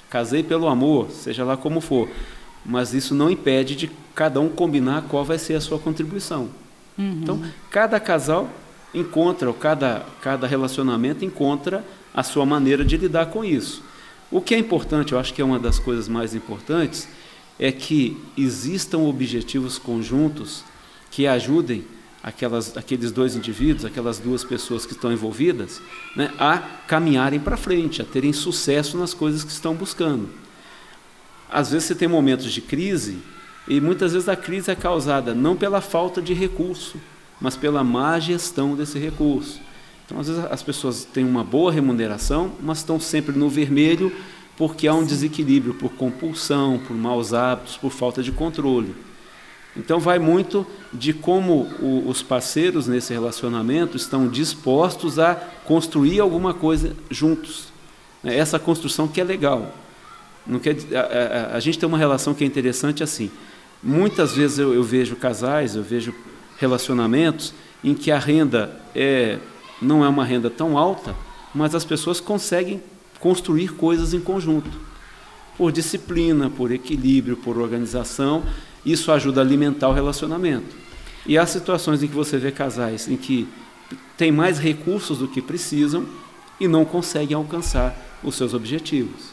Casei 0.09 0.43
pelo 0.43 0.69
amor, 0.69 1.11
seja 1.11 1.45
lá 1.45 1.57
como 1.57 1.81
for. 1.81 2.09
Mas 2.65 2.93
isso 2.93 3.15
não 3.15 3.31
impede 3.31 3.75
de 3.77 3.91
cada 4.15 4.41
um 4.41 4.49
combinar 4.49 5.05
qual 5.09 5.25
vai 5.25 5.39
ser 5.39 5.55
a 5.55 5.61
sua 5.61 5.79
contribuição. 5.79 6.49
Uhum. 6.99 7.21
Então, 7.23 7.43
cada 7.71 7.99
casal 7.99 8.49
encontra, 8.93 9.49
ou 9.49 9.55
cada, 9.55 10.05
cada 10.21 10.47
relacionamento 10.47 11.25
encontra 11.25 11.85
a 12.13 12.23
sua 12.23 12.45
maneira 12.45 12.85
de 12.85 12.97
lidar 12.97 13.27
com 13.27 13.45
isso. 13.45 13.83
O 14.31 14.41
que 14.41 14.55
é 14.55 14.59
importante, 14.59 15.13
eu 15.13 15.19
acho 15.19 15.35
que 15.35 15.43
é 15.43 15.45
uma 15.45 15.59
das 15.59 15.79
coisas 15.79 16.09
mais 16.09 16.35
importantes, 16.35 17.09
é 17.59 17.73
que 17.73 18.17
existam 18.39 18.99
objetivos 18.99 19.77
conjuntos 19.77 20.65
que 21.11 21.27
ajudem 21.27 21.85
aquelas, 22.23 22.77
aqueles 22.77 23.11
dois 23.11 23.35
indivíduos, 23.35 23.85
aquelas 23.85 24.19
duas 24.19 24.45
pessoas 24.45 24.87
que 24.87 24.93
estão 24.93 25.13
envolvidas, 25.13 25.83
né, 26.15 26.33
a 26.39 26.59
caminharem 26.87 27.41
para 27.41 27.57
frente, 27.57 28.01
a 28.01 28.05
terem 28.05 28.33
sucesso 28.33 28.97
nas 28.97 29.13
coisas 29.13 29.43
que 29.43 29.51
estão 29.51 29.75
buscando. 29.75 30.29
Às 31.51 31.71
vezes 31.73 31.89
você 31.89 31.95
tem 31.95 32.07
momentos 32.07 32.53
de 32.53 32.61
crise 32.61 33.19
e 33.67 33.81
muitas 33.81 34.13
vezes 34.13 34.29
a 34.29 34.37
crise 34.37 34.71
é 34.71 34.75
causada 34.77 35.35
não 35.35 35.57
pela 35.57 35.81
falta 35.81 36.23
de 36.23 36.33
recurso, 36.33 36.99
mas 37.41 37.57
pela 37.57 37.83
má 37.83 38.19
gestão 38.21 38.77
desse 38.77 38.99
recurso. 38.99 39.61
Então, 40.11 40.19
às 40.19 40.27
vezes 40.27 40.45
as 40.51 40.61
pessoas 40.61 41.05
têm 41.05 41.25
uma 41.25 41.45
boa 41.45 41.71
remuneração, 41.71 42.51
mas 42.61 42.79
estão 42.79 42.99
sempre 42.99 43.39
no 43.39 43.49
vermelho 43.49 44.13
porque 44.57 44.89
há 44.89 44.93
um 44.93 45.05
desequilíbrio 45.05 45.75
por 45.75 45.93
compulsão, 45.93 46.81
por 46.85 46.97
maus 46.97 47.33
hábitos, 47.33 47.77
por 47.77 47.93
falta 47.93 48.21
de 48.21 48.33
controle. 48.33 48.93
Então, 49.77 50.01
vai 50.01 50.19
muito 50.19 50.67
de 50.93 51.13
como 51.13 51.63
o, 51.81 52.09
os 52.09 52.23
parceiros 52.23 52.89
nesse 52.89 53.13
relacionamento 53.13 53.97
estão 53.97 54.27
dispostos 54.27 55.21
a 55.21 55.37
construir 55.65 56.19
alguma 56.19 56.53
coisa 56.53 56.97
juntos. 57.09 57.69
Né? 58.21 58.37
Essa 58.37 58.59
construção 58.59 59.07
que 59.07 59.21
é 59.21 59.25
legal. 59.25 59.73
Não 60.45 60.59
quer, 60.59 60.77
a, 60.93 61.53
a, 61.53 61.57
a 61.57 61.61
gente 61.61 61.79
tem 61.79 61.89
uma 61.89 61.97
relação 61.97 62.35
que 62.35 62.43
é 62.43 62.47
interessante 62.49 63.05
assim. 63.05 63.31
Muitas 63.81 64.35
vezes 64.35 64.59
eu, 64.59 64.75
eu 64.75 64.83
vejo 64.83 65.15
casais, 65.15 65.77
eu 65.77 65.85
vejo 65.85 66.13
relacionamentos 66.59 67.55
em 67.83 67.95
que 67.95 68.11
a 68.11 68.19
renda 68.19 68.77
é, 68.93 69.39
não 69.81 70.05
é 70.05 70.09
uma 70.09 70.25
renda 70.25 70.51
tão 70.51 70.77
alta, 70.77 71.15
mas 71.55 71.75
as 71.75 71.85
pessoas 71.85 72.21
conseguem 72.21 72.83
construir 73.19 73.69
coisas 73.69 74.15
em 74.15 74.21
conjunto. 74.21 74.71
Por 75.57 75.73
disciplina, 75.73 76.49
por 76.49 76.73
equilíbrio, 76.73 77.37
por 77.37 77.59
organização 77.59 78.43
isso 78.85 79.13
ajuda 79.13 79.41
a 79.41 79.45
alimentar 79.45 79.89
o 79.89 79.93
relacionamento. 79.93 80.75
E 81.27 81.37
há 81.37 81.45
situações 81.47 82.03
em 82.03 82.09
que 82.09 82.15
você 82.15 82.39
vê 82.39 82.51
casais 82.51 83.09
em 83.09 83.17
que 83.17 83.47
têm 84.17 84.33
mais 84.33 84.59
recursos 84.59 85.19
do 85.19 85.29
que 85.29 85.43
precisam 85.43 86.07
e 86.59 86.67
não 86.67 86.85
conseguem 86.85 87.37
alcançar 87.37 87.95
os 88.23 88.35
seus 88.35 88.55
objetivos. 88.55 89.31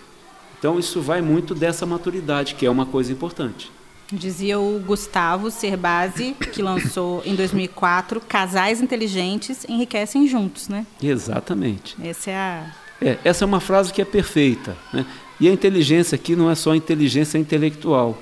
Então, 0.59 0.79
isso 0.79 1.01
vai 1.01 1.21
muito 1.21 1.53
dessa 1.53 1.85
maturidade, 1.85 2.55
que 2.55 2.65
é 2.65 2.69
uma 2.69 2.85
coisa 2.85 3.11
importante. 3.11 3.71
Dizia 4.11 4.57
o 4.57 4.79
Gustavo 4.79 5.51
Cerbasi, 5.51 6.33
que 6.53 6.61
lançou 6.61 7.21
em 7.25 7.35
2004 7.35 8.21
Casais 8.21 8.81
Inteligentes 8.81 9.65
Enriquecem 9.67 10.27
Juntos, 10.27 10.69
né? 10.69 10.85
Exatamente. 11.03 11.95
Essa 12.01 12.31
é 12.31 12.35
a. 12.35 12.75
É, 13.01 13.17
essa 13.23 13.43
é 13.43 13.45
uma 13.45 13.59
frase 13.59 13.91
que 13.91 14.01
é 14.01 14.05
perfeita. 14.05 14.77
Né? 14.93 15.05
E 15.39 15.47
a 15.47 15.51
inteligência 15.51 16.15
aqui 16.15 16.35
não 16.35 16.49
é 16.49 16.55
só 16.55 16.73
inteligência 16.73 17.37
intelectual. 17.37 18.17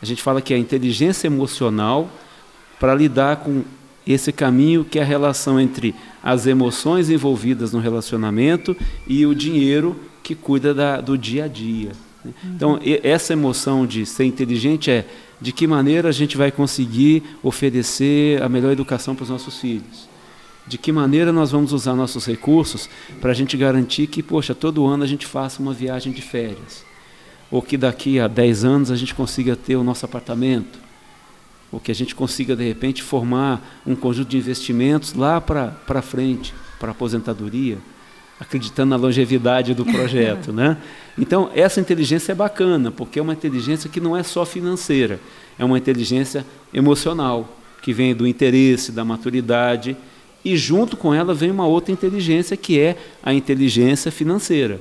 A 0.00 0.06
gente 0.06 0.22
fala 0.22 0.40
que 0.40 0.54
é 0.54 0.56
a 0.56 0.60
inteligência 0.60 1.26
emocional 1.26 2.08
para 2.78 2.94
lidar 2.94 3.38
com 3.38 3.64
esse 4.06 4.32
caminho 4.32 4.84
que 4.84 4.98
é 4.98 5.02
a 5.02 5.04
relação 5.04 5.58
entre 5.58 5.94
as 6.22 6.46
emoções 6.46 7.10
envolvidas 7.10 7.72
no 7.72 7.80
relacionamento 7.80 8.76
e 9.06 9.26
o 9.26 9.34
dinheiro 9.34 9.98
que 10.22 10.34
cuida 10.34 10.72
da, 10.72 11.00
do 11.00 11.18
dia 11.18 11.44
a 11.44 11.48
dia. 11.48 11.92
Né? 12.24 12.32
Então, 12.44 12.78
essa 13.02 13.32
emoção 13.32 13.86
de 13.86 14.06
ser 14.06 14.24
inteligente 14.24 14.90
é 14.90 15.06
de 15.40 15.52
que 15.52 15.66
maneira 15.66 16.08
a 16.08 16.12
gente 16.12 16.36
vai 16.36 16.50
conseguir 16.50 17.22
oferecer 17.42 18.42
a 18.42 18.48
melhor 18.48 18.72
educação 18.72 19.14
para 19.14 19.24
os 19.24 19.30
nossos 19.30 19.58
filhos. 19.58 20.08
De 20.66 20.78
que 20.78 20.90
maneira 20.90 21.32
nós 21.32 21.50
vamos 21.50 21.72
usar 21.72 21.94
nossos 21.94 22.24
recursos 22.24 22.88
para 23.20 23.32
a 23.32 23.34
gente 23.34 23.56
garantir 23.56 24.06
que, 24.06 24.22
poxa, 24.22 24.54
todo 24.54 24.86
ano 24.86 25.04
a 25.04 25.06
gente 25.06 25.26
faça 25.26 25.60
uma 25.60 25.74
viagem 25.74 26.12
de 26.12 26.22
férias 26.22 26.84
ou 27.54 27.62
que 27.62 27.76
daqui 27.76 28.18
a 28.18 28.26
10 28.26 28.64
anos 28.64 28.90
a 28.90 28.96
gente 28.96 29.14
consiga 29.14 29.54
ter 29.54 29.76
o 29.76 29.84
nosso 29.84 30.04
apartamento, 30.04 30.76
ou 31.70 31.78
que 31.78 31.92
a 31.92 31.94
gente 31.94 32.12
consiga, 32.12 32.56
de 32.56 32.64
repente, 32.64 33.00
formar 33.00 33.80
um 33.86 33.94
conjunto 33.94 34.28
de 34.28 34.36
investimentos 34.36 35.14
lá 35.14 35.40
para 35.40 36.02
frente, 36.02 36.52
para 36.80 36.88
a 36.88 36.90
aposentadoria, 36.90 37.78
acreditando 38.38 38.90
na 38.90 38.96
longevidade 38.96 39.74
do 39.74 39.84
projeto. 39.84 40.52
né? 40.52 40.76
Então, 41.18 41.50
essa 41.54 41.80
inteligência 41.80 42.32
é 42.32 42.34
bacana, 42.34 42.90
porque 42.90 43.18
é 43.18 43.22
uma 43.22 43.32
inteligência 43.32 43.88
que 43.88 44.00
não 44.00 44.16
é 44.16 44.22
só 44.22 44.44
financeira, 44.44 45.20
é 45.58 45.64
uma 45.64 45.78
inteligência 45.78 46.44
emocional, 46.72 47.58
que 47.82 47.92
vem 47.92 48.14
do 48.14 48.26
interesse, 48.26 48.90
da 48.90 49.04
maturidade, 49.04 49.96
e 50.44 50.56
junto 50.56 50.96
com 50.96 51.14
ela 51.14 51.34
vem 51.34 51.50
uma 51.50 51.66
outra 51.66 51.92
inteligência, 51.92 52.56
que 52.56 52.78
é 52.78 52.96
a 53.22 53.32
inteligência 53.32 54.10
financeira 54.10 54.80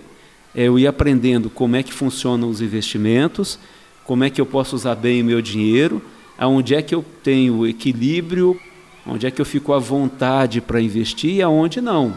é 0.56 0.68
eu 0.68 0.78
ir 0.78 0.88
aprendendo 0.88 1.50
como 1.50 1.76
é 1.76 1.84
que 1.84 1.92
funcionam 1.92 2.50
os 2.50 2.62
investimentos, 2.62 3.58
como 4.04 4.24
é 4.24 4.30
que 4.30 4.40
eu 4.40 4.46
posso 4.46 4.76
usar 4.76 4.96
bem 4.96 5.22
o 5.22 5.26
meu 5.26 5.42
dinheiro, 5.42 6.02
aonde 6.38 6.76
é 6.76 6.82
que 6.82 6.94
eu 6.94 7.04
tenho 7.24 7.66
equilíbrio, 7.66 8.60
onde 9.06 9.26
é 9.26 9.32
que 9.32 9.42
eu 9.42 9.46
fico 9.46 9.74
à 9.74 9.80
vontade 9.80 10.62
para 10.62 10.80
investir 10.80 11.36
e 11.36 11.42
aonde 11.42 11.82
não. 11.82 12.14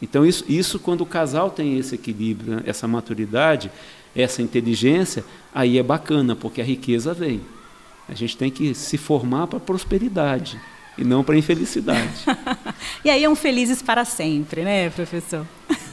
Então, 0.00 0.26
isso, 0.26 0.44
isso 0.48 0.78
quando 0.78 1.00
o 1.00 1.06
casal 1.06 1.50
tem 1.50 1.78
esse 1.78 1.94
equilíbrio, 1.94 2.56
né, 2.56 2.62
essa 2.66 2.86
maturidade, 2.86 3.70
essa 4.14 4.42
inteligência, 4.42 5.24
aí 5.54 5.78
é 5.78 5.82
bacana, 5.82 6.36
porque 6.36 6.60
a 6.60 6.64
riqueza 6.64 7.14
vem. 7.14 7.40
A 8.08 8.14
gente 8.14 8.36
tem 8.36 8.50
que 8.50 8.74
se 8.74 8.96
formar 8.96 9.46
para 9.46 9.56
a 9.56 9.60
prosperidade 9.60 10.60
e 10.96 11.04
não 11.04 11.24
para 11.24 11.34
a 11.34 11.38
infelicidade. 11.38 12.24
e 13.04 13.10
aí 13.10 13.24
é 13.24 13.28
um 13.28 13.34
felizes 13.34 13.82
para 13.82 14.04
sempre, 14.04 14.62
né, 14.62 14.90
professor? 14.90 15.46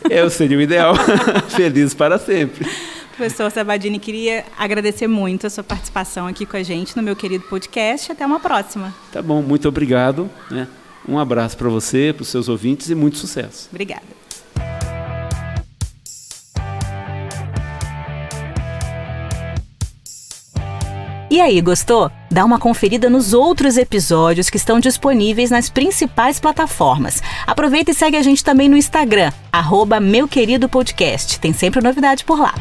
Eu 0.10 0.30
seria 0.30 0.58
o 0.58 0.62
ideal. 0.62 0.96
Feliz 1.50 1.94
para 1.94 2.18
sempre. 2.18 2.70
Professor 3.16 3.52
Sabadini, 3.52 4.00
queria 4.00 4.44
agradecer 4.58 5.08
muito 5.08 5.46
a 5.46 5.50
sua 5.50 5.64
participação 5.64 6.26
aqui 6.28 6.46
com 6.46 6.58
a 6.58 6.64
gente 6.64 6.96
no 6.98 7.04
meu 7.04 7.16
querido 7.16 7.46
podcast. 7.46 8.12
Até 8.12 8.26
uma 8.26 8.40
próxima. 8.40 8.94
Tá 9.12 9.22
bom, 9.22 9.42
muito 9.42 9.68
obrigado. 9.68 10.30
Né? 10.50 10.68
Um 11.08 11.20
abraço 11.20 11.58
para 11.58 11.70
você, 11.70 12.14
para 12.14 12.24
os 12.24 12.30
seus 12.30 12.48
ouvintes 12.48 12.90
e 12.90 12.96
muito 12.96 13.18
sucesso. 13.18 13.68
Obrigada. 13.72 14.24
E 21.34 21.42
aí, 21.42 21.60
gostou? 21.62 22.12
Dá 22.30 22.46
uma 22.46 22.60
conferida 22.60 23.10
nos 23.10 23.34
outros 23.34 23.76
episódios 23.76 24.52
que 24.52 24.58
estão 24.58 24.80
disponíveis 24.80 25.50
nas 25.50 25.68
principais 25.68 26.40
plataformas. 26.40 27.24
Aproveita 27.48 27.90
e 27.90 27.94
segue 27.96 28.16
a 28.16 28.22
gente 28.22 28.44
também 28.44 28.70
no 28.70 28.78
Instagram, 28.78 29.32
arroba 29.52 30.00
Meu 30.00 30.28
Querido 30.28 30.70
Podcast. 30.70 31.40
Tem 31.40 31.52
sempre 31.52 31.82
novidade 31.82 32.24
por 32.24 32.40
lá. 32.40 32.54